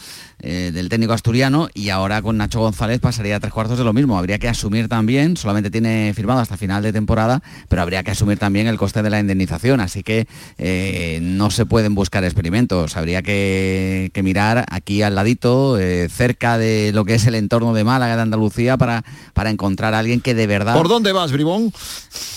[0.44, 3.94] eh, del técnico asturiano y ahora con Nacho González pasaría a tres cuartos de lo
[3.94, 4.18] mismo.
[4.18, 8.40] Habría que asumir también, solamente tiene firmado hasta final de temporada, pero habría que asumir
[8.40, 9.80] también el coste de la indemnización.
[9.80, 10.28] Así que
[10.58, 12.98] eh, no se pueden buscar experimentos.
[12.98, 17.74] Habría que, que mirar aquí al ladito, eh, cerca de lo que es el entorno
[17.74, 20.76] de Málaga, de Andalucía, para, para encontrar a alguien que de verdad...
[20.76, 21.72] ¿Por dónde vas, Bribón?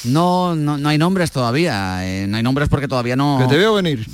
[0.05, 2.03] No, no, no hay nombres todavía.
[2.29, 3.39] no hay nombres porque todavía no...
[3.41, 4.07] Que te veo venir.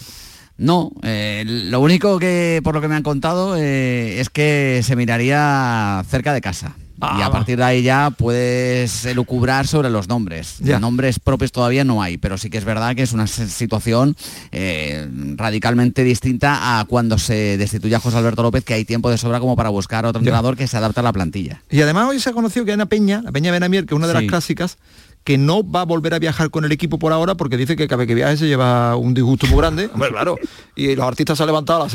[0.60, 4.94] No, eh, lo único que por lo que me han contado eh, es que se
[4.94, 6.76] miraría cerca de casa.
[7.18, 10.58] y a partir de ahí ya puedes elucubrar sobre los nombres.
[10.58, 10.78] Ya.
[10.78, 14.16] Nombres propios todavía no hay, pero sí que es verdad que es una situación
[14.52, 19.16] eh, radicalmente distinta a cuando se destituye a José Alberto López, que hay tiempo de
[19.16, 21.62] sobra como para buscar otro entrenador que se adapte a la plantilla.
[21.70, 23.96] Y además hoy se ha conocido que hay una peña, la peña Benamier, que es
[23.96, 24.76] una de las clásicas,
[25.24, 27.86] que no va a volver a viajar con el equipo por ahora porque dice que
[27.86, 29.90] cada vez que viaje se lleva un disgusto muy grande.
[29.94, 30.36] Hombre, claro.
[30.74, 31.92] Y los artistas se han levantado a las.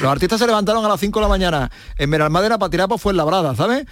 [0.00, 2.98] Los artistas se levantaron a las 5 de la mañana en Benalmádena para tirar para
[2.98, 3.86] Fuenlabrada, ¿sabes?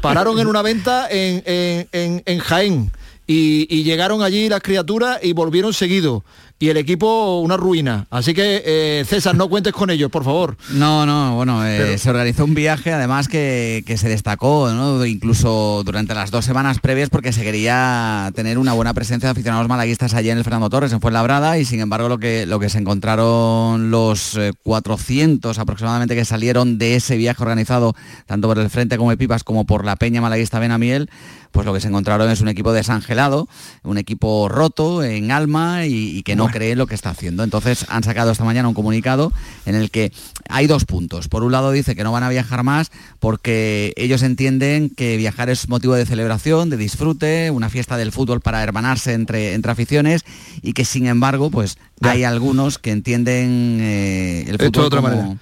[0.00, 2.92] Pararon en una venta en, en- en- en Jaén.
[3.26, 6.24] Y, y llegaron allí las criaturas y volvieron seguido.
[6.62, 8.06] Y el equipo una ruina.
[8.10, 10.58] Así que, eh, César, no cuentes con ellos, por favor.
[10.74, 15.06] No, no, bueno, eh, Pero- se organizó un viaje además que, que se destacó, ¿no?
[15.06, 19.68] incluso durante las dos semanas previas porque se quería tener una buena presencia de aficionados
[19.68, 22.68] malaguistas allí en el Fernando Torres, en Fuenlabrada, y sin embargo lo que, lo que
[22.68, 27.94] se encontraron los eh, 400 aproximadamente que salieron de ese viaje organizado
[28.26, 31.08] tanto por el Frente como Pipas como por la Peña Malaguista Benamiel,
[31.52, 33.48] pues lo que se encontraron es un equipo desangelado,
[33.82, 37.42] un equipo roto en alma y, y que no cree en lo que está haciendo.
[37.42, 39.32] Entonces han sacado esta mañana un comunicado
[39.66, 40.12] en el que
[40.48, 41.28] hay dos puntos.
[41.28, 45.50] Por un lado dice que no van a viajar más porque ellos entienden que viajar
[45.50, 50.24] es motivo de celebración, de disfrute, una fiesta del fútbol para hermanarse entre, entre aficiones
[50.62, 55.36] y que sin embargo pues hay algunos que entienden eh, el fútbol otra manera.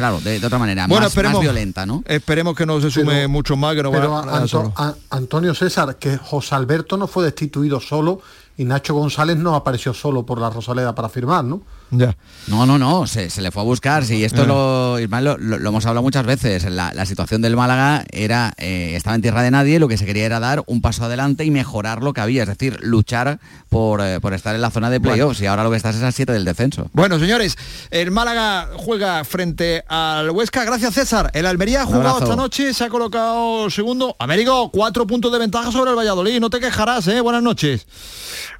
[0.00, 2.02] Claro, de, de otra manera, Bueno, más, esperemos- más violenta, ¿no?
[2.06, 4.94] Esperemos que no se sume Pero- mucho más, que no Pero va a Anto- a-
[5.10, 8.20] Antonio César, que José Alberto no fue destituido solo
[8.56, 11.62] y Nacho González no apareció solo por la Rosaleda para firmar, ¿no?
[11.90, 12.16] Ya.
[12.46, 14.04] No, no, no, se, se le fue a buscar.
[14.04, 16.64] Sí, esto lo, Ismael, lo, hemos hablado muchas veces.
[16.64, 20.06] La, la situación del Málaga era eh, estaba en tierra de nadie, lo que se
[20.06, 24.00] quería era dar un paso adelante y mejorar lo que había, es decir, luchar por,
[24.00, 26.12] eh, por estar en la zona de playoffs y ahora lo que estás es a
[26.12, 26.88] 7 del descenso.
[26.92, 27.56] Bueno, señores,
[27.90, 30.64] el Málaga juega frente al Huesca.
[30.64, 31.30] Gracias, César.
[31.34, 34.16] El Almería ha jugado esta noche, se ha colocado segundo.
[34.18, 36.40] Américo, cuatro puntos de ventaja sobre el Valladolid.
[36.40, 37.20] No te quejarás, ¿eh?
[37.20, 37.86] Buenas noches.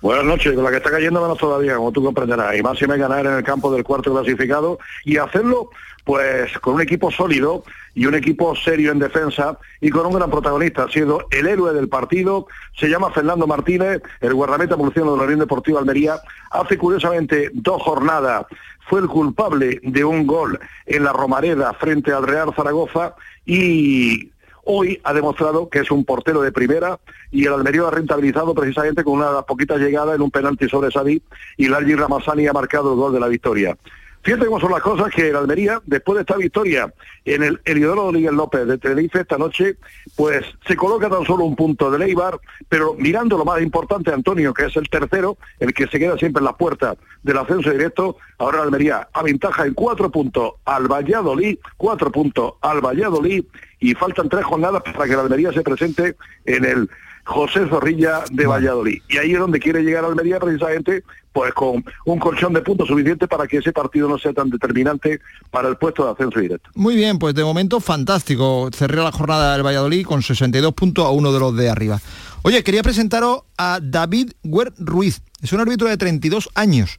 [0.00, 2.86] Buenas noches, con la que está cayendo menos todavía, como tú comprenderás, y más si
[2.86, 2.96] me
[3.26, 5.70] en el campo del cuarto clasificado y hacerlo
[6.04, 7.62] pues con un equipo sólido
[7.94, 11.88] y un equipo serio en defensa y con un gran protagonista, sido el héroe del
[11.88, 12.46] partido,
[12.78, 17.82] se llama Fernando Martínez, el guardameta evolucionado de la Unión Deportiva Almería, hace curiosamente dos
[17.82, 18.46] jornadas,
[18.88, 23.14] fue el culpable de un gol en la Romareda frente al Real Zaragoza
[23.46, 24.30] y
[24.70, 26.98] hoy ha demostrado que es un portero de primera
[27.30, 30.68] y el Almería ha rentabilizado precisamente con una de las poquitas llegadas en un penalti
[30.68, 31.22] sobre Sadí
[31.56, 33.76] y Largi Ramassani ha marcado el gol de la victoria.
[34.22, 36.92] Fíjate cómo son las cosas que el Almería, después de esta victoria
[37.24, 39.76] en el Heliodoro Miguel López de Tenerife esta noche,
[40.14, 44.52] pues se coloca tan solo un punto de Leibar, pero mirando lo más importante, Antonio,
[44.52, 48.18] que es el tercero, el que se queda siempre en las puertas del ascenso directo,
[48.36, 53.44] ahora el Almería aventaja en cuatro puntos al Valladolid, cuatro puntos al Valladolid,
[53.80, 56.90] y faltan tres jornadas para que la Almería se presente en el
[57.24, 59.02] José Zorrilla de Valladolid.
[59.08, 63.28] Y ahí es donde quiere llegar Almería precisamente pues con un colchón de puntos suficiente
[63.28, 65.20] para que ese partido no sea tan determinante
[65.50, 66.70] para el puesto de ascenso directo.
[66.74, 68.68] Muy bien, pues de momento fantástico.
[68.74, 72.00] Cerré la jornada del Valladolid con 62 puntos a uno de los de arriba.
[72.42, 75.22] Oye, quería presentaros a David Guer Ruiz.
[75.40, 76.98] Es un árbitro de 32 años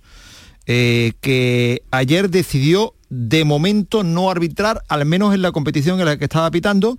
[0.65, 6.17] eh, que ayer decidió de momento no arbitrar, al menos en la competición en la
[6.17, 6.97] que estaba pitando.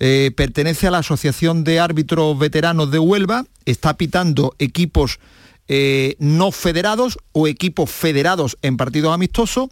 [0.00, 5.20] Eh, pertenece a la Asociación de Árbitros Veteranos de Huelva, está pitando equipos
[5.68, 9.68] eh, no federados o equipos federados en partidos amistosos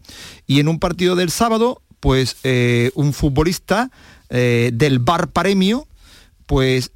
[0.46, 3.90] y en un partido del sábado, pues eh, un futbolista
[4.30, 5.86] del Bar Premio,
[6.46, 6.90] pues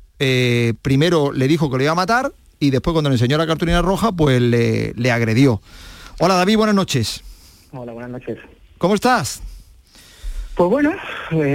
[0.80, 3.82] primero le dijo que lo iba a matar y después cuando le enseñó la cartulina
[3.82, 5.60] roja, pues le, le agredió.
[6.18, 7.22] Hola David, buenas noches.
[7.72, 8.38] Hola, buenas noches.
[8.78, 9.42] ¿Cómo estás?
[10.54, 10.92] Pues bueno,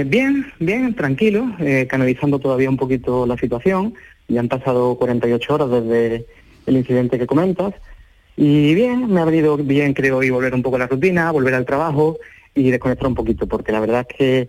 [0.06, 1.46] bien, bien, tranquilo,
[1.88, 3.94] canalizando todavía un poquito la situación.
[4.28, 6.26] Ya han pasado 48 horas desde
[6.66, 7.74] el incidente que comentas.
[8.36, 11.54] Y bien, me ha venido bien, creo, y volver un poco a la rutina, volver
[11.54, 12.18] al trabajo
[12.54, 14.48] y desconectar un poquito, porque la verdad es que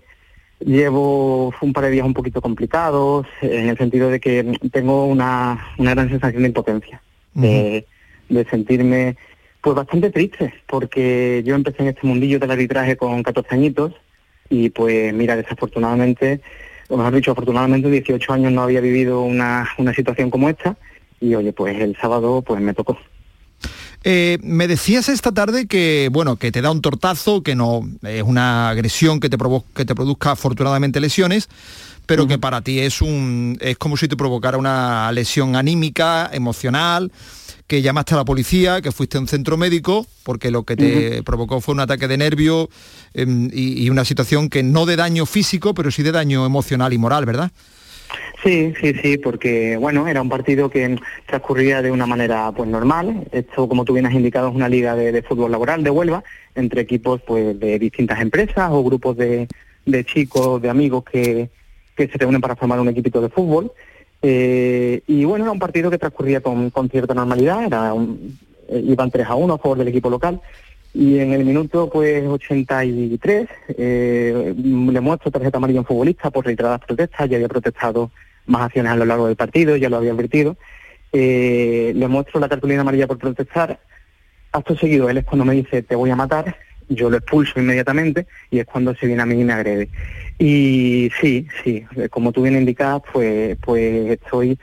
[0.65, 5.73] llevo un par de días un poquito complicados, en el sentido de que tengo una,
[5.77, 7.01] una gran sensación de impotencia,
[7.33, 7.85] de,
[8.29, 9.17] de sentirme
[9.63, 13.93] pues bastante triste, porque yo empecé en este mundillo del arbitraje con 14 añitos
[14.49, 16.41] y pues mira, desafortunadamente,
[16.89, 20.75] o mejor dicho, afortunadamente 18 años no había vivido una, una situación como esta
[21.21, 22.97] y oye, pues el sábado pues me tocó.
[24.03, 28.23] Eh, me decías esta tarde que bueno que te da un tortazo, que no es
[28.23, 29.37] una agresión que te
[29.73, 31.47] que te produzca afortunadamente lesiones,
[32.05, 37.13] pero que para ti es un es como si te provocara una lesión anímica, emocional,
[37.67, 41.23] que llamaste a la policía, que fuiste a un centro médico, porque lo que te
[41.23, 42.69] provocó fue un ataque de nervio
[43.13, 46.97] em, y una situación que no de daño físico, pero sí de daño emocional y
[46.97, 47.51] moral, ¿verdad?
[48.43, 53.25] Sí, sí, sí, porque bueno, era un partido que transcurría de una manera pues normal.
[53.31, 56.81] Esto, como tú bien has indicado, es una liga de, fútbol laboral de Huelva, entre
[56.81, 59.47] equipos pues de distintas empresas o grupos de,
[60.05, 61.49] chicos, de amigos que,
[61.95, 63.71] se reúnen para formar un equipito de fútbol.
[64.23, 69.11] Eh, y bueno, era un partido que transcurría con, cierta normalidad, era un, eh, iban
[69.11, 70.41] 3 a 1 a favor del equipo local
[70.93, 76.45] y en el minuto pues 83 eh, le muestro tarjeta amarilla a un futbolista por
[76.45, 78.11] reiteradas protestas, ya había protestado
[78.45, 80.55] más acciones a lo largo del partido, ya lo había advertido.
[81.11, 83.79] Eh, le muestro la cartulina amarilla por protestar.
[84.51, 86.55] Acto seguido, él es cuando me dice te voy a matar,
[86.89, 89.89] yo lo expulso inmediatamente y es cuando se viene a mí y me agrede.
[90.39, 94.57] Y sí, sí, como tú bien indicas, pues, pues estoy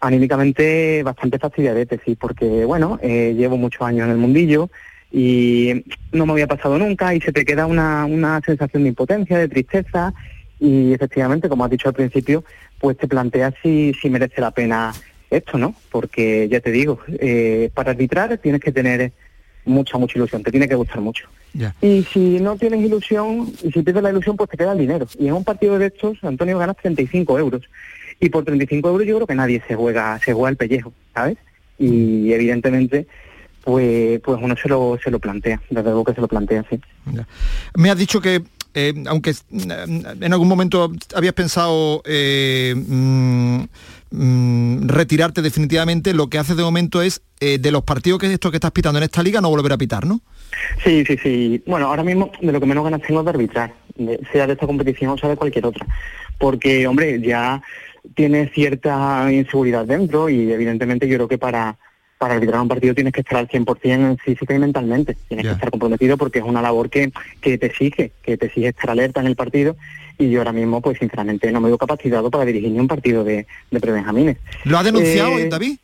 [0.00, 4.70] anímicamente bastante fastidiadete, sí, porque bueno, eh, llevo muchos años en el mundillo,
[5.10, 9.38] y no me había pasado nunca y se te queda una, una sensación de impotencia,
[9.38, 10.12] de tristeza
[10.60, 12.44] y efectivamente, como has dicho al principio,
[12.78, 14.92] pues te planteas si, si merece la pena
[15.30, 15.74] esto, ¿no?
[15.90, 19.12] Porque ya te digo, eh, para arbitrar tienes que tener
[19.68, 21.28] mucha, mucha ilusión, te tiene que gustar mucho.
[21.80, 25.06] Y si no tienes ilusión, y si pierdes la ilusión, pues te queda el dinero.
[25.18, 27.62] Y en un partido de estos, Antonio, ganas 35 euros.
[28.20, 31.38] Y por 35 euros yo creo que nadie se juega, se juega el pellejo, ¿sabes?
[31.78, 33.06] Y evidentemente
[33.68, 36.80] pues, pues uno se lo, se lo plantea, desde luego que se lo plantea, sí.
[37.74, 38.42] Me has dicho que
[38.72, 43.64] eh, aunque mm, en algún momento habías pensado eh, mm,
[44.10, 48.50] mm, retirarte definitivamente, lo que haces de momento es eh, de los partidos que esto
[48.50, 50.20] que estás pitando en esta liga no volver a pitar, ¿no?
[50.82, 51.62] Sí, sí, sí.
[51.66, 53.74] Bueno, ahora mismo de lo que menos ganas tengo es de arbitrar,
[54.32, 55.86] sea de esta competición o sea de cualquier otra.
[56.38, 57.62] Porque, hombre, ya
[58.14, 61.76] tiene cierta inseguridad dentro y evidentemente yo creo que para
[62.18, 65.16] para arbitrar un partido tienes que estar al 100% física y mentalmente.
[65.28, 68.68] Tienes que estar comprometido porque es una labor que, que te exige, que te exige
[68.68, 69.76] estar alerta en el partido
[70.18, 73.22] y yo ahora mismo, pues sinceramente, no me veo capacitado para dirigir ni un partido
[73.22, 74.36] de, de prebenjamines.
[74.64, 75.76] ¿Lo ha denunciado, eh, David?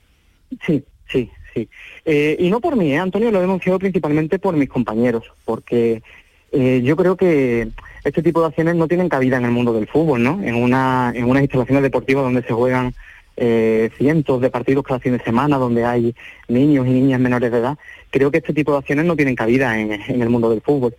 [0.66, 1.68] Sí, sí, sí.
[2.04, 6.02] Eh, y no por mí, ¿eh, Antonio, lo he denunciado principalmente por mis compañeros, porque
[6.50, 7.68] eh, yo creo que
[8.02, 10.42] este tipo de acciones no tienen cabida en el mundo del fútbol, ¿no?
[10.42, 12.92] En, una, en unas instalaciones deportivas donde se juegan
[13.36, 16.14] eh, cientos de partidos cada fin de semana donde hay
[16.48, 17.78] niños y niñas menores de edad,
[18.10, 20.94] creo que este tipo de acciones no tienen cabida en, el mundo del fútbol.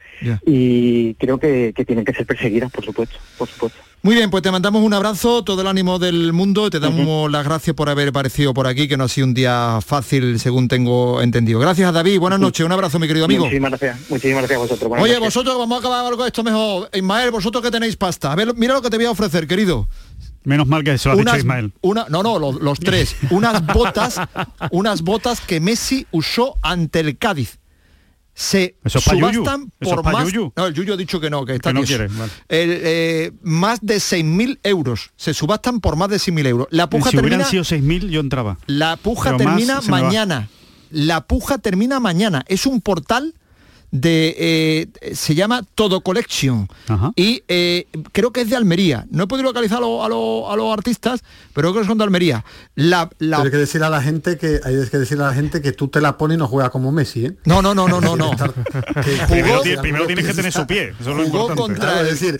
[0.45, 3.79] Y creo que, tienen que ser perseguidas, por supuesto, por supuesto.
[4.01, 7.43] Muy bien, pues te mandamos un abrazo, todo el ánimo del mundo, te damos las
[7.43, 11.21] gracias por haber aparecido por aquí, que no ha sido un día fácil, según tengo
[11.21, 11.59] entendido.
[11.59, 13.45] Gracias, David, buenas noches, un abrazo, mi querido amigo.
[13.45, 14.91] Muchísimas gracias, muchísimas gracias a vosotros.
[14.99, 16.89] Oye, vosotros, vamos a acabar algo esto mejor.
[16.93, 19.87] Ismael, vosotros que tenéis pasta, a ver, mira lo que te voy a ofrecer, querido.
[20.45, 21.73] Menos mal que se lo ha dicho Ismael.
[21.81, 23.15] Una, no, no, los, tres.
[23.29, 24.21] Unas botas,
[24.71, 27.59] unas botas que Messi usó ante el Cádiz.
[28.33, 30.25] se Eso es subastan Eso por es más...
[30.25, 30.53] yuyu.
[30.55, 32.31] No, el Yuyu ha dicho que no, que está Que no quiere, vale.
[32.47, 35.11] El, eh, más de 6.000 euros.
[35.15, 36.67] Se subastan por más de 6.000 euros.
[36.69, 37.65] La puja si hubieran termina...
[37.65, 38.57] sido 6.000 yo entraba.
[38.67, 40.49] La puja Pero termina mañana.
[40.91, 42.45] La puja termina mañana.
[42.47, 43.33] Es un portal
[43.97, 44.35] de
[45.01, 46.67] eh, se llama Todo Collection
[47.15, 49.05] y eh, creo que es de Almería.
[49.09, 51.23] No he podido localizar a, lo- a lo- a los artistas,
[51.53, 52.43] pero creo que son de Almería.
[52.75, 55.33] La, la- Pero hay que decir a la gente que hay que decirle a la
[55.33, 57.35] gente que tú te la pones y no juegas como Messi, ¿eh?
[57.45, 58.31] No, no, no, no, no, no.
[59.29, 60.93] Primero, ti- primero tienes que tener su pie.
[60.99, 61.61] Eso es lo Jugó importante.
[61.61, 62.39] contra el,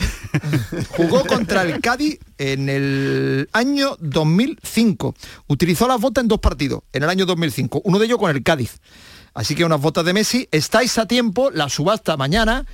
[0.90, 5.16] jugó contra el Cádiz en el año 2005.
[5.48, 7.82] Utilizó las botas en dos partidos, en el año 2005.
[7.86, 8.78] Uno de ellos con el Cádiz.
[9.36, 10.48] Así que unas botas de Messi.
[10.52, 12.66] Estáis a tiempo, la subasta mañana.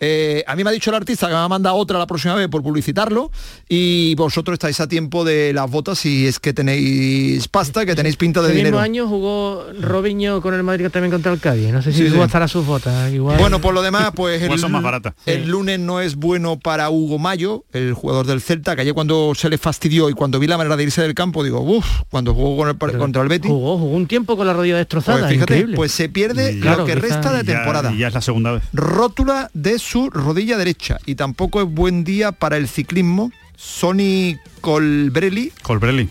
[0.00, 2.06] Eh, a mí me ha dicho el artista que me va a mandar otra la
[2.06, 3.30] próxima vez por publicitarlo
[3.68, 8.16] y vosotros estáis a tiempo de las botas si es que tenéis pasta, que tenéis
[8.16, 8.78] pinta de mismo dinero.
[8.80, 11.72] año jugó Robinho con el Madrid también contra el Cádiz.
[11.72, 12.26] No sé si Sí, jugó sí.
[12.26, 13.12] hasta las sus botas.
[13.12, 13.38] Igual.
[13.38, 15.14] Bueno, por lo demás, pues el, son más baratas.
[15.26, 19.32] el lunes no es bueno para Hugo Mayo, el jugador del Celta, que ayer cuando
[19.34, 22.34] se le fastidió y cuando vi la manera de irse del campo, digo, uff, cuando
[22.34, 23.50] jugó con el, contra el Betis.
[23.50, 25.18] Jugó, jugó un tiempo con la rodilla destrozada.
[25.20, 25.76] Pues fíjate, increíble.
[25.76, 27.92] pues se pierde Y- lo que quizá- resta de Y ya- temporada.
[27.92, 28.62] y ya es la segunda vez.
[28.72, 30.98] Rótula de su rodilla derecha.
[31.06, 33.32] Y tampoco es buen día para el ciclismo.
[33.56, 36.02] Sony Colbrelli, Colbrelli.
[36.02, 36.08] eh,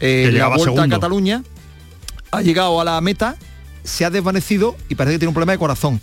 [0.00, 0.82] Que la llegaba Vuelta segundo.
[0.96, 1.42] a Cataluña,
[2.30, 3.36] ha llegado a la meta,
[3.84, 6.00] se ha desvanecido y parece que tiene un problema de corazón.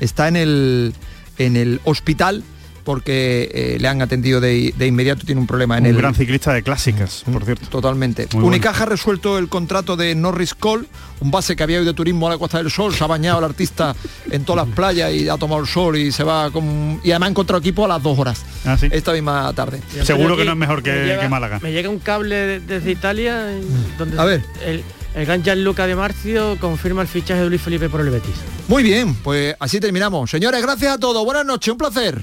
[0.00, 0.94] Está en el,
[1.38, 2.44] en el hospital
[2.86, 5.96] porque eh, le han atendido de, de inmediato, tiene un problema en Un el...
[5.96, 7.66] gran ciclista de clásicas, por cierto.
[7.68, 8.22] Totalmente.
[8.26, 8.46] Muy bueno.
[8.46, 10.86] Unicaja ha resuelto el contrato de Norris Cole,
[11.20, 13.40] un base que había ido de turismo a la Costa del Sol, se ha bañado
[13.40, 13.94] el artista
[14.30, 17.00] en todas las playas y ha tomado el sol y se va con...
[17.02, 18.86] Y además ha encontrado equipo a las dos horas, Ah, sí.
[18.92, 19.80] esta misma tarde.
[20.04, 21.58] Seguro que no es mejor que- me llega- que Málaga.
[21.60, 24.44] Me llega un cable de- desde Italia en- donde A ver.
[24.64, 24.84] el,
[25.16, 28.34] el gran Gianluca de Marcio confirma el fichaje de Luis Felipe por el Betis.
[28.68, 30.30] Muy bien, pues así terminamos.
[30.30, 31.24] Señores, gracias a todos.
[31.24, 32.22] Buenas noches, un placer.